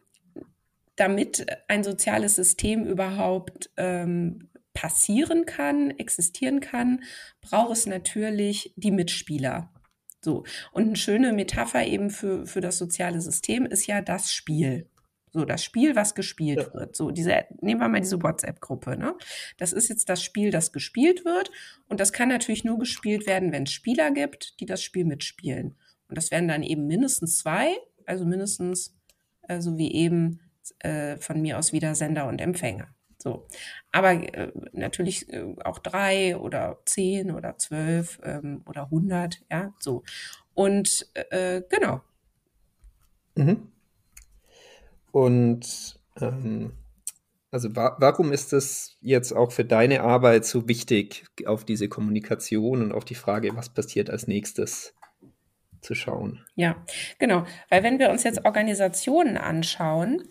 damit 0.95 1.45
ein 1.67 1.83
soziales 1.83 2.35
System 2.35 2.85
überhaupt 2.85 3.69
ähm, 3.77 4.49
passieren 4.73 5.45
kann, 5.45 5.91
existieren 5.91 6.59
kann, 6.59 7.03
braucht 7.41 7.71
es 7.71 7.85
natürlich 7.85 8.73
die 8.75 8.91
Mitspieler. 8.91 9.71
So. 10.21 10.43
Und 10.71 10.87
eine 10.87 10.95
schöne 10.95 11.33
Metapher 11.33 11.85
eben 11.85 12.09
für, 12.09 12.45
für 12.45 12.61
das 12.61 12.77
soziale 12.77 13.21
System 13.21 13.65
ist 13.65 13.87
ja 13.87 14.01
das 14.01 14.31
Spiel. 14.31 14.89
So, 15.31 15.43
das 15.43 15.63
Spiel, 15.63 15.97
was 15.97 16.15
gespielt 16.15 16.59
ja. 16.59 16.73
wird. 16.73 16.95
So, 16.95 17.11
diese, 17.11 17.43
nehmen 17.59 17.81
wir 17.81 17.89
mal 17.89 17.99
diese 17.99 18.23
WhatsApp-Gruppe, 18.23 18.97
ne? 18.97 19.15
Das 19.57 19.73
ist 19.73 19.89
jetzt 19.89 20.07
das 20.07 20.23
Spiel, 20.23 20.49
das 20.49 20.71
gespielt 20.71 21.25
wird. 21.25 21.51
Und 21.89 21.99
das 21.99 22.13
kann 22.13 22.29
natürlich 22.29 22.63
nur 22.63 22.79
gespielt 22.79 23.27
werden, 23.27 23.51
wenn 23.51 23.63
es 23.63 23.71
Spieler 23.71 24.11
gibt, 24.11 24.59
die 24.61 24.65
das 24.65 24.81
Spiel 24.81 25.03
mitspielen. 25.03 25.75
Und 26.07 26.17
das 26.17 26.31
werden 26.31 26.47
dann 26.47 26.63
eben 26.63 26.87
mindestens 26.87 27.39
zwei, 27.39 27.75
also 28.05 28.25
mindestens, 28.25 28.95
also 29.41 29.77
wie 29.77 29.93
eben 29.93 30.39
äh, 30.79 31.17
von 31.17 31.41
mir 31.41 31.57
aus 31.57 31.73
wieder 31.73 31.95
Sender 31.95 32.27
und 32.27 32.41
Empfänger. 32.41 32.87
So. 33.17 33.47
Aber 33.91 34.11
äh, 34.11 34.51
natürlich 34.71 35.27
äh, 35.33 35.55
auch 35.63 35.79
drei 35.79 36.37
oder 36.37 36.79
zehn 36.85 37.31
oder 37.31 37.57
zwölf 37.57 38.19
ähm, 38.23 38.61
oder 38.65 38.89
hundert, 38.89 39.41
ja, 39.51 39.73
so. 39.79 40.03
Und 40.53 41.09
äh, 41.13 41.63
genau. 41.69 42.01
Mhm. 43.35 43.71
Und 45.11 45.99
ähm, 46.21 46.73
also 47.51 47.75
wa 47.75 47.95
warum 47.99 48.33
ist 48.33 48.53
es 48.53 48.97
jetzt 49.01 49.31
auch 49.31 49.51
für 49.51 49.65
deine 49.65 50.01
Arbeit 50.01 50.45
so 50.45 50.67
wichtig, 50.67 51.25
auf 51.45 51.63
diese 51.63 51.87
Kommunikation 51.87 52.81
und 52.81 52.91
auf 52.91 53.05
die 53.05 53.15
Frage, 53.15 53.55
was 53.55 53.69
passiert 53.69 54.09
als 54.09 54.27
nächstes 54.27 54.93
zu 55.85 55.95
schauen? 55.95 56.43
Ja, 56.55 56.75
genau. 57.19 57.45
Weil 57.69 57.83
wenn 57.83 57.99
wir 57.99 58.09
uns 58.09 58.23
jetzt 58.23 58.43
Organisationen 58.43 59.37
anschauen, 59.37 60.23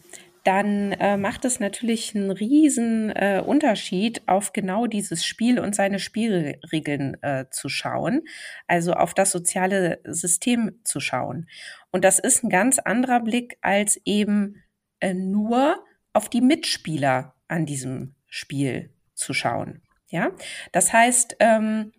dann 0.45 0.93
äh, 0.93 1.17
macht 1.17 1.47
es 1.47 1.59
natürlich 1.59 2.15
einen 2.15 2.31
riesen 2.31 3.11
äh, 3.11 3.43
Unterschied, 3.45 4.23
auf 4.29 4.53
genau 4.53 4.87
dieses 4.87 5.25
Spiel 5.25 5.59
und 5.59 5.75
seine 5.75 5.99
Spielregeln 5.99 7.17
äh, 7.23 7.47
zu 7.51 7.71
schauen, 7.71 8.23
also 8.67 8.93
auf 8.93 9.15
das 9.15 9.31
soziale 9.31 10.01
System 10.05 10.81
zu 10.85 11.01
schauen. 11.01 11.49
Und 11.91 12.05
das 12.05 12.19
ist 12.19 12.45
ein 12.45 12.51
ganz 12.51 12.79
anderer 12.79 13.21
Blick 13.21 13.57
als 13.63 13.99
eben 14.05 14.63
äh, 15.01 15.15
nur 15.15 15.83
auf 16.13 16.29
die 16.29 16.43
Mitspieler 16.43 17.35
an 17.49 17.65
diesem 17.65 18.15
Spiel 18.29 18.91
zu 19.15 19.33
schauen. 19.33 19.81
Ja, 20.09 20.31
das 20.73 20.93
heißt, 20.93 21.37
ähm, 21.41 21.93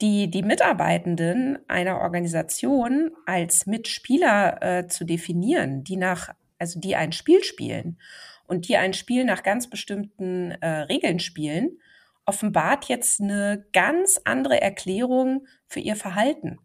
die, 0.00 0.30
die 0.30 0.42
Mitarbeitenden 0.42 1.58
einer 1.68 2.00
Organisation 2.00 3.10
als 3.26 3.66
Mitspieler 3.66 4.62
äh, 4.62 4.86
zu 4.86 5.04
definieren, 5.04 5.84
die 5.84 5.96
nach 5.96 6.34
also 6.58 6.80
die 6.80 6.96
ein 6.96 7.12
Spiel 7.12 7.44
spielen 7.44 7.98
und 8.46 8.68
die 8.68 8.76
ein 8.76 8.94
Spiel 8.94 9.24
nach 9.24 9.42
ganz 9.42 9.70
bestimmten 9.70 10.52
äh, 10.52 10.66
Regeln 10.82 11.20
spielen, 11.20 11.78
offenbart 12.26 12.86
jetzt 12.86 13.20
eine 13.20 13.66
ganz 13.72 14.20
andere 14.24 14.60
Erklärung 14.60 15.46
für 15.66 15.80
ihr 15.80 15.96
Verhalten. 15.96 16.58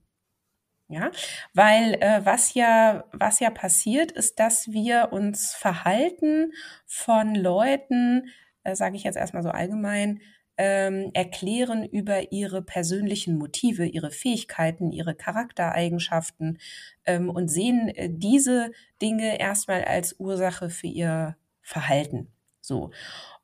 Ja, 0.90 1.12
weil 1.54 1.96
äh, 2.02 2.24
was 2.26 2.54
ja 2.54 3.06
was 3.14 3.40
ja 3.40 3.50
passiert 3.50 4.12
ist, 4.12 4.40
dass 4.40 4.68
wir 4.72 5.10
uns 5.12 5.56
Verhalten 5.56 6.52
von 6.86 7.34
Leuten, 7.34 8.28
äh, 8.64 8.76
sage 8.76 8.98
ich 8.98 9.04
jetzt 9.04 9.16
erstmal 9.16 9.44
so 9.44 9.50
allgemein, 9.50 10.22
ähm, 10.58 11.10
erklären 11.14 11.84
über 11.84 12.32
ihre 12.32 12.62
persönlichen 12.62 13.38
Motive, 13.38 13.86
ihre 13.86 14.12
Fähigkeiten, 14.12 14.92
ihre 14.92 15.16
Charaktereigenschaften 15.16 16.60
ähm, 17.06 17.30
und 17.30 17.48
sehen 17.48 17.90
äh, 17.90 18.10
diese 18.12 18.72
Dinge 19.02 19.40
erstmal 19.40 19.84
als 19.84 20.20
Ursache 20.20 20.70
für 20.70 20.88
ihr 20.88 21.36
Verhalten. 21.62 22.32
So. 22.62 22.92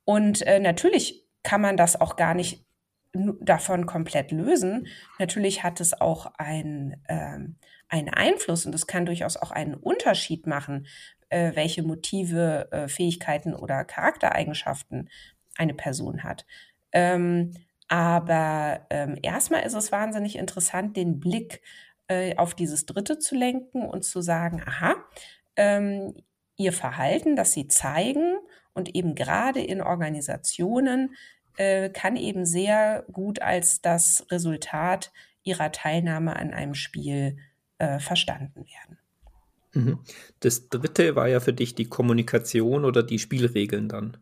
Und 0.04 0.42
äh, 0.46 0.60
natürlich 0.60 1.24
kann 1.42 1.60
man 1.60 1.76
das 1.76 2.00
auch 2.00 2.16
gar 2.16 2.34
nicht 2.34 2.64
davon 3.12 3.86
komplett 3.86 4.30
lösen. 4.30 4.86
Natürlich 5.18 5.64
hat 5.64 5.80
es 5.80 6.00
auch 6.00 6.32
ein, 6.38 7.02
ähm, 7.08 7.56
einen 7.88 8.08
Einfluss 8.08 8.66
und 8.66 8.74
es 8.74 8.86
kann 8.86 9.06
durchaus 9.06 9.36
auch 9.36 9.50
einen 9.50 9.74
Unterschied 9.74 10.46
machen, 10.46 10.86
äh, 11.28 11.52
welche 11.54 11.82
Motive, 11.82 12.68
äh, 12.70 12.88
Fähigkeiten 12.88 13.54
oder 13.54 13.84
Charaktereigenschaften 13.84 15.08
eine 15.56 15.74
Person 15.74 16.22
hat. 16.22 16.46
Ähm, 16.92 17.52
aber 17.88 18.86
ähm, 18.90 19.16
erstmal 19.22 19.62
ist 19.62 19.74
es 19.74 19.90
wahnsinnig 19.90 20.36
interessant, 20.36 20.96
den 20.96 21.18
Blick 21.18 21.60
äh, 22.08 22.36
auf 22.36 22.54
dieses 22.54 22.86
Dritte 22.86 23.18
zu 23.18 23.34
lenken 23.34 23.82
und 23.88 24.04
zu 24.04 24.20
sagen, 24.20 24.62
aha, 24.64 24.94
ähm, 25.56 26.14
ihr 26.56 26.72
Verhalten, 26.72 27.36
das 27.36 27.52
sie 27.52 27.68
zeigen 27.68 28.38
und 28.74 28.94
eben 28.94 29.14
gerade 29.14 29.60
in 29.60 29.80
Organisationen 29.80 31.14
äh, 31.56 31.90
kann 31.90 32.16
eben 32.16 32.46
sehr 32.46 33.04
gut 33.10 33.42
als 33.42 33.80
das 33.80 34.26
Resultat 34.30 35.12
ihrer 35.42 35.72
Teilnahme 35.72 36.36
an 36.36 36.52
einem 36.52 36.74
Spiel 36.74 37.38
äh, 37.78 37.98
verstanden 37.98 38.66
werden. 38.66 38.98
Mhm. 39.72 40.00
Das 40.40 40.68
dritte 40.68 41.16
war 41.16 41.28
ja 41.28 41.40
für 41.40 41.52
dich 41.52 41.74
die 41.74 41.88
Kommunikation 41.88 42.84
oder 42.84 43.02
die 43.02 43.18
Spielregeln 43.18 43.88
dann. 43.88 44.16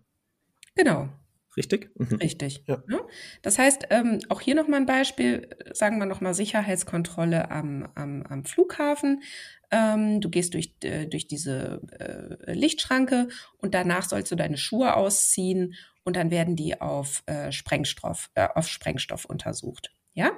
Genau. 0.75 1.09
Richtig? 1.59 1.91
Mhm. 1.99 2.17
Richtig. 2.19 2.63
Ja. 2.69 2.83
ja. 2.89 3.01
Das 3.43 3.59
heißt, 3.59 3.89
ähm, 3.91 4.21
auch 4.29 4.41
hier 4.41 4.55
nochmal 4.55 4.81
ein 4.81 4.87
Beispiel, 4.87 5.49
sagen 5.73 5.99
wir 5.99 6.07
nochmal 6.07 6.33
Sicherheitskontrolle 6.33 7.51
am, 7.51 7.89
am, 7.97 8.23
am 8.23 8.45
Flughafen. 8.45 9.25
Ähm, 9.73 10.21
du 10.21 10.31
gehst 10.31 10.55
durch, 10.55 10.73
äh, 10.85 11.07
durch 11.07 11.27
diese 11.27 11.83
äh, 11.99 12.53
Lichtschranke 12.53 13.29
und 13.59 13.75
danach 13.75 14.09
sollst 14.09 14.31
du 14.31 14.37
deine 14.37 14.57
Schuhe 14.57 14.95
ausziehen 14.95 15.75
und 16.05 16.15
dann 16.15 16.31
werden 16.31 16.55
die 16.55 16.81
auf, 16.81 17.25
äh, 17.27 17.51
Sprengstoff, 17.51 18.31
äh, 18.35 18.47
auf 18.55 18.69
Sprengstoff 18.69 19.25
untersucht. 19.25 19.93
Ja? 20.15 20.31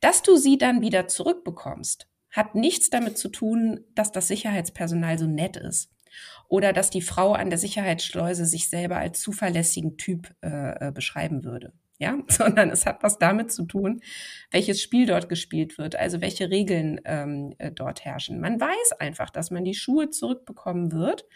Dass 0.00 0.22
du 0.22 0.36
sie 0.36 0.58
dann 0.58 0.80
wieder 0.80 1.08
zurückbekommst, 1.08 2.06
hat 2.30 2.54
nichts 2.54 2.88
damit 2.88 3.18
zu 3.18 3.30
tun, 3.30 3.80
dass 3.96 4.12
das 4.12 4.28
Sicherheitspersonal 4.28 5.18
so 5.18 5.26
nett 5.26 5.56
ist 5.56 5.90
oder 6.48 6.72
dass 6.72 6.90
die 6.90 7.02
Frau 7.02 7.32
an 7.32 7.50
der 7.50 7.58
Sicherheitsschleuse 7.58 8.46
sich 8.46 8.68
selber 8.68 8.96
als 8.96 9.20
zuverlässigen 9.20 9.96
Typ 9.96 10.34
äh, 10.42 10.88
äh, 10.88 10.92
beschreiben 10.92 11.44
würde. 11.44 11.72
Ja, 12.00 12.16
sondern 12.28 12.70
es 12.70 12.86
hat 12.86 13.02
was 13.02 13.18
damit 13.18 13.50
zu 13.50 13.64
tun, 13.64 14.00
welches 14.52 14.80
Spiel 14.80 15.06
dort 15.06 15.28
gespielt 15.28 15.78
wird, 15.78 15.96
also 15.96 16.20
welche 16.20 16.48
Regeln 16.48 17.00
ähm, 17.04 17.54
äh, 17.58 17.72
dort 17.72 18.04
herrschen. 18.04 18.40
Man 18.40 18.60
weiß 18.60 18.92
einfach, 19.00 19.30
dass 19.30 19.50
man 19.50 19.64
die 19.64 19.74
Schuhe 19.74 20.08
zurückbekommen 20.08 20.92
wird 20.92 21.26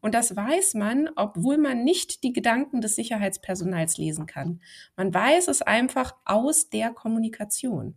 und 0.00 0.14
das 0.14 0.36
weiß 0.36 0.74
man, 0.74 1.10
obwohl 1.16 1.58
man 1.58 1.82
nicht 1.82 2.22
die 2.22 2.32
Gedanken 2.32 2.80
des 2.80 2.94
Sicherheitspersonals 2.94 3.98
lesen 3.98 4.26
kann. 4.26 4.60
Man 4.96 5.12
weiß 5.12 5.48
es 5.48 5.60
einfach 5.60 6.14
aus 6.24 6.70
der 6.70 6.90
Kommunikation. 6.90 7.96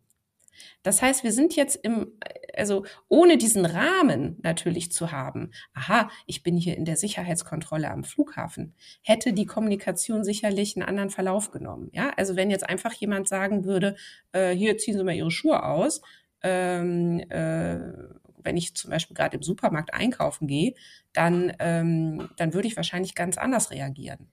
Das 0.83 1.01
heißt, 1.01 1.23
wir 1.23 1.31
sind 1.31 1.55
jetzt 1.55 1.75
im, 1.75 2.11
also 2.57 2.85
ohne 3.07 3.37
diesen 3.37 3.65
Rahmen 3.65 4.37
natürlich 4.41 4.91
zu 4.91 5.11
haben, 5.11 5.51
aha, 5.73 6.09
ich 6.25 6.43
bin 6.43 6.57
hier 6.57 6.77
in 6.77 6.85
der 6.85 6.97
Sicherheitskontrolle 6.97 7.89
am 7.89 8.03
Flughafen, 8.03 8.73
hätte 9.01 9.33
die 9.33 9.45
Kommunikation 9.45 10.23
sicherlich 10.23 10.75
einen 10.75 10.87
anderen 10.87 11.09
Verlauf 11.09 11.51
genommen. 11.51 11.89
Ja, 11.93 12.11
also 12.17 12.35
wenn 12.35 12.49
jetzt 12.49 12.67
einfach 12.67 12.93
jemand 12.93 13.27
sagen 13.27 13.65
würde, 13.65 13.95
äh, 14.31 14.51
hier 14.51 14.77
ziehen 14.77 14.97
Sie 14.97 15.03
mal 15.03 15.15
Ihre 15.15 15.31
Schuhe 15.31 15.63
aus, 15.63 16.01
ähm, 16.43 17.19
äh, 17.29 17.79
wenn 18.43 18.57
ich 18.57 18.75
zum 18.75 18.91
Beispiel 18.91 19.15
gerade 19.15 19.37
im 19.37 19.43
Supermarkt 19.43 19.93
einkaufen 19.93 20.47
gehe, 20.47 20.75
dann, 21.13 21.51
ähm, 21.59 22.29
dann 22.37 22.53
würde 22.53 22.67
ich 22.67 22.75
wahrscheinlich 22.77 23.15
ganz 23.15 23.37
anders 23.37 23.71
reagieren. 23.71 24.29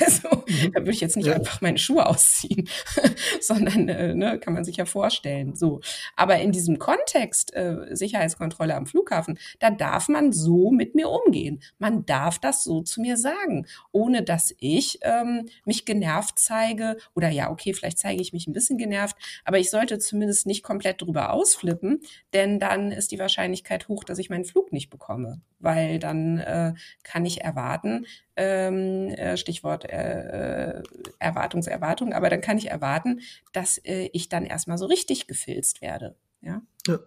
Also 0.00 0.28
mhm. 0.46 0.72
da 0.72 0.80
würde 0.80 0.90
ich 0.90 1.00
jetzt 1.00 1.16
nicht 1.16 1.26
ja. 1.26 1.34
einfach 1.34 1.60
meine 1.60 1.78
Schuhe 1.78 2.06
ausziehen, 2.06 2.68
sondern 3.40 3.88
äh, 3.88 4.14
ne, 4.14 4.38
kann 4.38 4.54
man 4.54 4.64
sich 4.64 4.76
ja 4.76 4.84
vorstellen. 4.84 5.54
So, 5.54 5.80
aber 6.16 6.38
in 6.38 6.52
diesem 6.52 6.78
Kontext 6.78 7.54
äh, 7.54 7.94
Sicherheitskontrolle 7.94 8.74
am 8.74 8.86
Flughafen, 8.86 9.38
da 9.60 9.70
darf 9.70 10.08
man 10.08 10.32
so 10.32 10.70
mit 10.70 10.94
mir 10.94 11.08
umgehen. 11.10 11.62
Man 11.78 12.04
darf 12.06 12.38
das 12.38 12.64
so 12.64 12.82
zu 12.82 13.00
mir 13.00 13.16
sagen, 13.16 13.66
ohne 13.92 14.22
dass 14.22 14.54
ich 14.58 14.98
ähm, 15.02 15.48
mich 15.64 15.84
genervt 15.84 16.38
zeige 16.38 16.96
oder 17.14 17.28
ja, 17.28 17.50
okay, 17.50 17.74
vielleicht 17.74 17.98
zeige 17.98 18.22
ich 18.22 18.32
mich 18.32 18.46
ein 18.46 18.52
bisschen 18.52 18.78
genervt, 18.78 19.16
aber 19.44 19.58
ich 19.58 19.70
sollte 19.70 19.98
zumindest 19.98 20.46
nicht 20.46 20.62
komplett 20.62 21.02
drüber 21.02 21.32
ausflippen, 21.32 22.00
denn 22.32 22.58
dann 22.58 22.92
ist 22.92 23.12
die 23.12 23.18
Wahrscheinlichkeit 23.18 23.88
hoch, 23.88 24.04
dass 24.04 24.18
ich 24.18 24.30
meinen 24.30 24.44
Flug 24.44 24.72
nicht 24.72 24.90
bekomme, 24.90 25.40
weil 25.58 25.98
dann 25.98 26.38
äh, 26.38 26.74
kann 27.02 27.24
ich 27.24 27.42
erwarten, 27.42 28.06
ähm, 28.36 29.08
äh, 29.10 29.36
Stichwort 29.36 29.84
äh, 29.84 30.78
äh, 30.78 30.82
Erwartungserwartung, 31.18 32.12
aber 32.12 32.30
dann 32.30 32.40
kann 32.40 32.58
ich 32.58 32.70
erwarten, 32.70 33.20
dass 33.52 33.78
äh, 33.78 34.08
ich 34.12 34.28
dann 34.28 34.44
erstmal 34.44 34.78
so 34.78 34.86
richtig 34.86 35.26
gefilzt 35.26 35.82
werde. 35.82 36.16
Ja, 36.40 36.62
ja. 36.86 36.98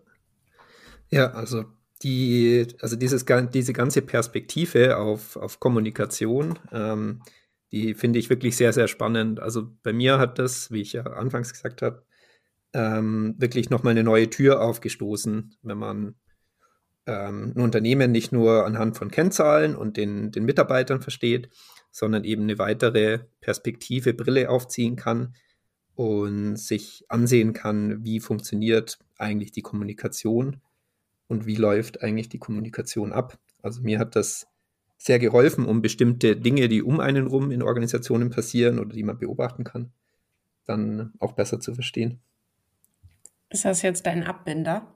ja 1.10 1.32
also 1.32 1.66
die, 2.04 2.68
also 2.82 2.96
dieses, 2.96 3.26
diese 3.54 3.74
ganze 3.74 4.02
Perspektive 4.02 4.98
auf, 4.98 5.36
auf 5.38 5.60
Kommunikation, 5.60 6.60
ähm, 6.72 7.22
die 7.72 7.94
finde 7.94 8.20
ich 8.20 8.30
wirklich 8.30 8.56
sehr, 8.56 8.74
sehr 8.74 8.88
spannend. 8.88 9.40
Also 9.40 9.70
bei 9.84 9.94
mir 9.94 10.20
hat 10.20 10.40
das, 10.40 10.72
wie 10.72 10.82
ich 10.82 10.94
ja 10.94 11.04
anfangs 11.04 11.52
gesagt 11.52 11.82
habe, 11.82 12.06
ähm, 12.74 13.36
wirklich 13.38 13.70
nochmal 13.70 13.92
eine 13.92 14.04
neue 14.04 14.30
Tür 14.30 14.62
aufgestoßen, 14.62 15.56
wenn 15.62 15.78
man 15.78 16.16
ähm, 17.08 17.54
ein 17.56 17.62
Unternehmen 17.62 18.12
nicht 18.12 18.32
nur 18.32 18.66
anhand 18.66 18.98
von 18.98 19.12
Kennzahlen 19.12 19.76
und 19.76 19.98
den, 19.98 20.32
den 20.32 20.46
Mitarbeitern 20.46 21.02
versteht, 21.02 21.50
sondern 21.92 22.24
eben 22.24 22.44
eine 22.44 22.58
weitere 22.58 23.20
Perspektive, 23.42 24.14
Brille 24.14 24.50
aufziehen 24.50 24.96
kann 24.96 25.36
und 25.96 26.58
sich 26.58 27.06
ansehen 27.08 27.54
kann, 27.54 28.04
wie 28.04 28.20
funktioniert 28.20 29.00
eigentlich 29.18 29.52
die 29.52 29.62
Kommunikation 29.62 30.62
und 31.28 31.46
wie 31.46 31.56
läuft 31.56 32.02
eigentlich 32.02 32.30
die 32.30 32.40
Kommunikation 32.40 33.14
ab. 33.14 33.40
Also 33.62 33.82
mir 33.82 34.00
hat 34.00 34.16
das 34.16 34.48
sehr 34.98 35.20
geholfen, 35.20 35.66
um 35.66 35.82
bestimmte 35.82 36.36
Dinge, 36.36 36.68
die 36.68 36.82
um 36.82 37.00
einen 37.00 37.28
rum 37.28 37.52
in 37.52 37.62
Organisationen 37.62 38.30
passieren 38.30 38.80
oder 38.80 38.94
die 38.94 39.04
man 39.04 39.18
beobachten 39.18 39.64
kann, 39.64 39.92
dann 40.66 41.14
auch 41.20 41.34
besser 41.34 41.60
zu 41.60 41.74
verstehen. 41.74 42.20
Ist 43.50 43.66
das 43.66 43.82
jetzt 43.82 44.06
dein 44.06 44.24
Abbinder? 44.24 44.96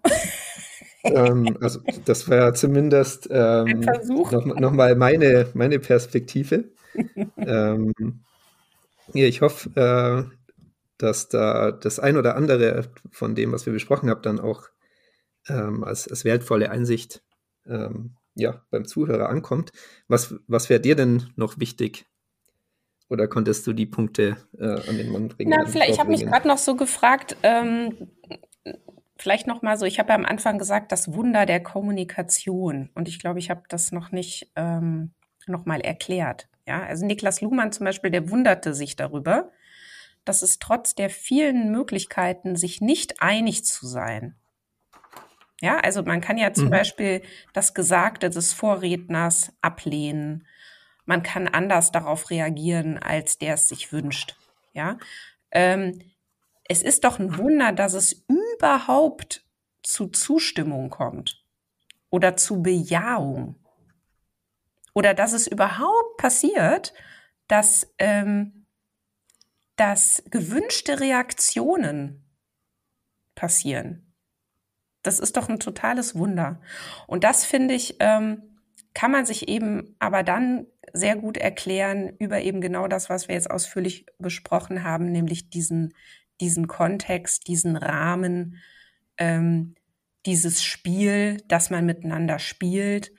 Ähm, 1.04 1.58
also 1.62 1.80
das 2.06 2.30
war 2.30 2.54
zumindest 2.54 3.28
ähm, 3.32 3.82
noch, 4.08 4.46
noch, 4.46 4.72
meine, 4.72 5.48
meine 5.54 5.80
Perspektive. 5.80 6.66
ähm, 7.38 7.94
ja, 9.14 9.26
ich 9.26 9.42
hoffe, 9.42 9.70
äh, 9.76 10.36
dass 10.98 11.30
da 11.30 11.72
das 11.72 12.00
ein 12.00 12.18
oder 12.18 12.36
andere 12.36 12.90
von 13.12 13.36
dem, 13.36 13.52
was 13.52 13.66
wir 13.66 13.74
besprochen 13.74 14.10
haben, 14.10 14.22
dann 14.22 14.40
auch 14.40 14.68
ähm, 15.48 15.84
als, 15.84 16.08
als 16.08 16.26
wertvolle 16.26 16.72
Einsicht 16.72 17.24
ähm, 17.66 18.16
ja, 18.36 18.64
beim 18.70 18.86
Zuhörer 18.86 19.30
ankommt. 19.30 19.72
Was, 20.08 20.36
was 20.48 20.70
wäre 20.70 20.80
dir 20.80 20.96
denn 20.96 21.32
noch 21.36 21.60
wichtig? 21.60 22.06
Oder 23.10 23.28
konntest 23.28 23.66
du 23.66 23.74
die 23.74 23.88
Punkte 23.88 24.38
äh, 24.58 24.66
an 24.88 24.98
den 24.98 25.12
Mann 25.12 25.30
bringen? 25.30 25.52
Na, 25.58 25.66
vielleicht, 25.66 25.94
ich 25.94 26.00
habe 26.00 26.12
mich 26.12 26.26
gerade 26.26 26.48
noch 26.48 26.60
so 26.60 26.76
gefragt, 26.76 27.38
ähm, 27.42 28.10
vielleicht 29.20 29.48
noch 29.48 29.62
mal 29.62 29.78
so, 29.78 29.86
ich 29.86 30.00
habe 30.00 30.10
ja 30.10 30.16
am 30.16 30.26
Anfang 30.26 30.58
gesagt, 30.58 30.92
das 30.92 31.14
Wunder 31.14 31.46
der 31.46 31.62
Kommunikation. 31.62 32.90
Und 32.96 33.08
ich 33.08 33.20
glaube, 33.20 33.40
ich 33.40 33.50
habe 33.50 33.64
das 33.68 33.92
noch 33.92 34.12
nicht 34.12 34.50
ähm, 34.56 35.12
noch 35.46 35.66
mal 35.66 35.82
erklärt. 35.82 36.48
Ja, 36.66 36.84
also 36.84 37.06
Niklas 37.06 37.42
Luhmann 37.42 37.72
zum 37.72 37.86
Beispiel, 37.86 38.12
der 38.12 38.30
wunderte 38.30 38.74
sich 38.74 38.96
darüber, 38.96 39.52
dass 40.24 40.42
es 40.42 40.60
trotz 40.60 40.96
der 40.96 41.10
vielen 41.10 41.72
Möglichkeiten, 41.72 42.56
sich 42.56 42.82
nicht 42.82 43.22
einig 43.22 43.66
zu 43.66 43.88
sein. 43.88 44.36
Ja, 45.62 45.80
also 45.80 46.04
man 46.04 46.22
kann 46.22 46.38
ja 46.38 46.54
zum 46.54 46.66
mhm. 46.66 46.72
Beispiel 46.72 47.22
das 47.54 47.74
Gesagte 47.74 48.30
des 48.30 48.54
Vorredners 48.54 49.52
ablehnen. 49.62 50.48
Man 51.06 51.24
kann 51.24 51.48
anders 51.48 51.92
darauf 51.92 52.30
reagieren, 52.30 52.98
als 52.98 53.38
der 53.38 53.56
es 53.56 53.68
sich 53.68 53.92
wünscht. 53.92 54.38
Ja, 54.74 54.98
ähm, 55.52 56.00
es 56.72 56.84
ist 56.84 57.04
doch 57.04 57.18
ein 57.18 57.38
Wunder, 57.38 57.72
dass 57.72 57.94
es 57.94 58.24
überhaupt 58.60 59.46
zu 59.84 60.08
Zustimmung 60.08 60.90
kommt 60.90 61.44
oder 62.10 62.36
zu 62.36 62.62
Bejahung 62.62 63.56
oder 64.94 65.14
dass 65.14 65.32
es 65.32 65.48
überhaupt 65.48 66.18
passiert, 66.18 66.94
dass, 67.48 67.94
ähm, 68.00 68.66
dass 69.78 70.24
gewünschte 70.30 71.00
Reaktionen 71.00 72.26
passieren. 73.34 74.14
Das 75.04 75.20
ist 75.20 75.38
doch 75.38 75.48
ein 75.48 75.62
totales 75.62 76.16
Wunder. 76.16 76.60
Und 77.08 77.24
das 77.24 77.46
finde 77.46 77.76
ich, 77.76 77.96
ähm, 78.00 78.60
kann 78.94 79.12
man 79.12 79.26
sich 79.26 79.48
eben 79.48 79.96
aber 80.00 80.24
dann 80.24 80.68
sehr 80.92 81.16
gut 81.16 81.38
erklären 81.38 82.10
über 82.20 82.42
eben 82.42 82.60
genau 82.60 82.90
das, 82.90 83.10
was 83.10 83.30
wir 83.30 83.36
jetzt 83.36 83.50
ausführlich 83.50 84.06
besprochen 84.18 84.84
haben, 84.84 85.12
nämlich 85.12 85.50
diesen 85.50 85.94
diesen 86.42 86.68
Kontext, 86.68 87.48
diesen 87.48 87.76
Rahmen, 87.76 88.58
ähm, 89.18 89.76
dieses 90.26 90.64
Spiel, 90.64 91.42
das 91.48 91.70
man 91.70 91.86
miteinander 91.86 92.40
spielt 92.40 93.12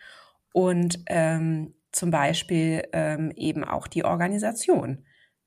und 0.53 1.01
ähm, 1.07 1.75
zum 1.93 2.11
Beispiel 2.11 2.85
ähm, 2.93 3.33
eben 3.35 3.65
auch 3.65 3.87
die 3.87 4.05
Organisation, 4.05 5.05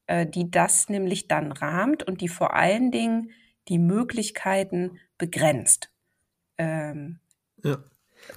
äh, 0.08 0.26
die 0.26 0.50
das 0.52 0.90
nämlich 0.90 1.28
dann 1.28 1.52
rahmt 1.52 2.04
und 2.04 2.22
die 2.22 2.28
vor 2.28 2.54
allen 2.54 2.92
Dingen 2.92 3.32
die 3.70 3.80
Möglichkeiten 3.80 5.00
begrenzt. 5.18 5.90
Ähm, 6.58 7.20
ja. 7.64 7.78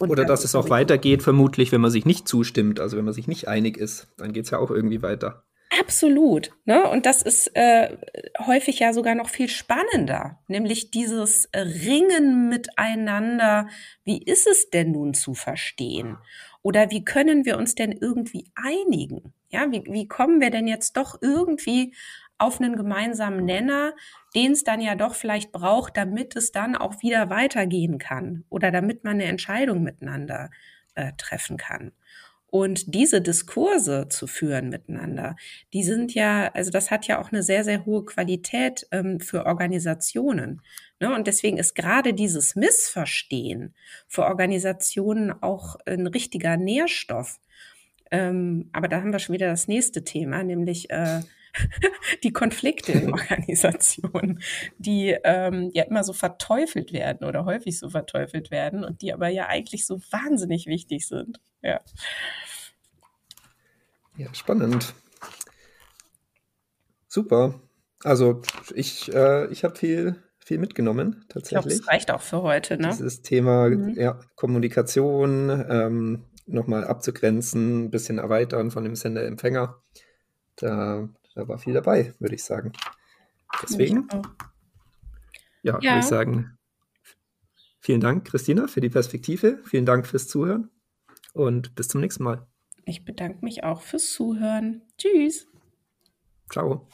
Oder 0.00 0.24
dass 0.24 0.44
es 0.44 0.54
auch 0.56 0.68
weitergeht, 0.68 1.22
vermutlich, 1.22 1.70
wenn 1.70 1.80
man 1.80 1.92
sich 1.92 2.04
nicht 2.04 2.26
zustimmt, 2.26 2.80
also 2.80 2.96
wenn 2.96 3.04
man 3.04 3.14
sich 3.14 3.28
nicht 3.28 3.46
einig 3.46 3.76
ist, 3.76 4.08
dann 4.16 4.32
geht 4.32 4.44
es 4.44 4.50
ja 4.50 4.58
auch 4.58 4.70
irgendwie 4.70 5.02
weiter. 5.02 5.45
Absolut. 5.86 6.50
Ne? 6.64 6.90
Und 6.90 7.06
das 7.06 7.22
ist 7.22 7.54
äh, 7.54 7.96
häufig 8.44 8.80
ja 8.80 8.92
sogar 8.92 9.14
noch 9.14 9.28
viel 9.28 9.48
spannender, 9.48 10.40
nämlich 10.48 10.90
dieses 10.90 11.48
Ringen 11.54 12.48
miteinander. 12.48 13.68
Wie 14.02 14.20
ist 14.20 14.48
es 14.48 14.68
denn 14.70 14.90
nun 14.90 15.14
zu 15.14 15.34
verstehen? 15.34 16.18
Oder 16.62 16.90
wie 16.90 17.04
können 17.04 17.44
wir 17.44 17.56
uns 17.56 17.76
denn 17.76 17.92
irgendwie 17.92 18.50
einigen? 18.56 19.32
Ja, 19.50 19.70
wie, 19.70 19.84
wie 19.84 20.08
kommen 20.08 20.40
wir 20.40 20.50
denn 20.50 20.66
jetzt 20.66 20.96
doch 20.96 21.22
irgendwie 21.22 21.94
auf 22.36 22.60
einen 22.60 22.74
gemeinsamen 22.74 23.44
Nenner, 23.44 23.94
den 24.34 24.52
es 24.52 24.64
dann 24.64 24.80
ja 24.80 24.96
doch 24.96 25.14
vielleicht 25.14 25.52
braucht, 25.52 25.96
damit 25.96 26.34
es 26.34 26.50
dann 26.50 26.74
auch 26.74 27.00
wieder 27.00 27.30
weitergehen 27.30 27.98
kann 27.98 28.42
oder 28.50 28.72
damit 28.72 29.04
man 29.04 29.14
eine 29.14 29.26
Entscheidung 29.26 29.84
miteinander 29.84 30.50
äh, 30.96 31.12
treffen 31.16 31.58
kann. 31.58 31.92
Und 32.58 32.94
diese 32.94 33.20
Diskurse 33.20 34.06
zu 34.08 34.26
führen 34.26 34.70
miteinander, 34.70 35.36
die 35.74 35.84
sind 35.84 36.14
ja, 36.14 36.50
also 36.54 36.70
das 36.70 36.90
hat 36.90 37.06
ja 37.06 37.20
auch 37.20 37.30
eine 37.30 37.42
sehr, 37.42 37.64
sehr 37.64 37.84
hohe 37.84 38.06
Qualität 38.06 38.86
ähm, 38.92 39.20
für 39.20 39.44
Organisationen. 39.44 40.62
Ne? 40.98 41.14
Und 41.14 41.26
deswegen 41.26 41.58
ist 41.58 41.74
gerade 41.74 42.14
dieses 42.14 42.56
Missverstehen 42.56 43.74
für 44.08 44.24
Organisationen 44.24 45.34
auch 45.42 45.76
ein 45.84 46.06
richtiger 46.06 46.56
Nährstoff. 46.56 47.40
Ähm, 48.10 48.70
aber 48.72 48.88
da 48.88 49.02
haben 49.02 49.12
wir 49.12 49.18
schon 49.18 49.34
wieder 49.34 49.48
das 49.48 49.68
nächste 49.68 50.02
Thema, 50.02 50.42
nämlich 50.42 50.88
äh, 50.88 51.20
die 52.22 52.32
Konflikte 52.32 52.92
in 52.92 53.12
Organisationen, 53.12 54.40
die 54.78 55.16
ähm, 55.24 55.70
ja 55.74 55.84
immer 55.84 56.04
so 56.04 56.12
verteufelt 56.12 56.92
werden 56.92 57.26
oder 57.26 57.44
häufig 57.44 57.78
so 57.78 57.88
verteufelt 57.90 58.50
werden 58.50 58.84
und 58.84 59.02
die 59.02 59.12
aber 59.12 59.28
ja 59.28 59.46
eigentlich 59.46 59.86
so 59.86 60.00
wahnsinnig 60.10 60.66
wichtig 60.66 61.06
sind. 61.06 61.40
Ja, 61.62 61.80
ja 64.16 64.32
spannend. 64.34 64.94
Super. 67.08 67.60
Also 68.04 68.42
ich, 68.74 69.12
äh, 69.14 69.46
ich 69.46 69.64
habe 69.64 69.74
viel, 69.74 70.22
viel 70.38 70.58
mitgenommen, 70.58 71.24
tatsächlich. 71.28 71.58
Ich 71.58 71.68
glaube, 71.68 71.82
es 71.82 71.88
reicht 71.88 72.10
auch 72.10 72.20
für 72.20 72.42
heute, 72.42 72.76
ne? 72.76 72.88
Dieses 72.88 73.22
Thema 73.22 73.68
mhm. 73.68 73.94
ja, 73.96 74.20
Kommunikation 74.34 75.64
ähm, 75.68 76.24
nochmal 76.46 76.84
abzugrenzen, 76.84 77.84
ein 77.84 77.90
bisschen 77.90 78.18
erweitern 78.18 78.70
von 78.70 78.84
dem 78.84 78.94
Sender-Empfänger. 78.94 79.80
Da 80.56 81.08
da 81.36 81.46
war 81.46 81.58
viel 81.58 81.74
dabei, 81.74 82.14
würde 82.18 82.34
ich 82.34 82.42
sagen. 82.42 82.72
Deswegen, 83.62 84.08
ja, 85.62 85.78
ja. 85.80 85.82
würde 85.82 85.98
ich 86.00 86.06
sagen, 86.06 86.58
vielen 87.78 88.00
Dank, 88.00 88.26
Christina, 88.26 88.66
für 88.66 88.80
die 88.80 88.88
Perspektive. 88.88 89.60
Vielen 89.64 89.86
Dank 89.86 90.06
fürs 90.06 90.28
Zuhören 90.28 90.70
und 91.34 91.74
bis 91.74 91.88
zum 91.88 92.00
nächsten 92.00 92.24
Mal. 92.24 92.46
Ich 92.86 93.04
bedanke 93.04 93.44
mich 93.44 93.64
auch 93.64 93.82
fürs 93.82 94.12
Zuhören. 94.12 94.82
Tschüss. 94.96 95.46
Ciao. 96.50 96.88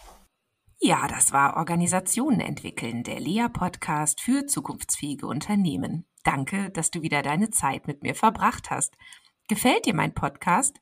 Ja, 0.81 1.07
das 1.07 1.33
war 1.33 1.57
Organisationen 1.57 2.41
entwickeln, 2.41 3.05
der 3.05 3.21
Lea-Podcast 3.21 4.21
für 4.21 4.47
zukunftsfähige 4.47 5.29
Unternehmen. 5.29 6.05
Danke, 6.25 6.71
dass 6.71 6.91
du 6.91 7.03
wieder 7.03 7.23
deine 7.23 7.51
Zeit 7.51 7.87
mit 7.87 8.03
mir 8.03 8.17
verbracht 8.17 8.71
hast. 8.71 8.97
Gefällt 9.47 9.87
dir 9.87 9.95
mein 9.95 10.15
Podcast? 10.15 10.82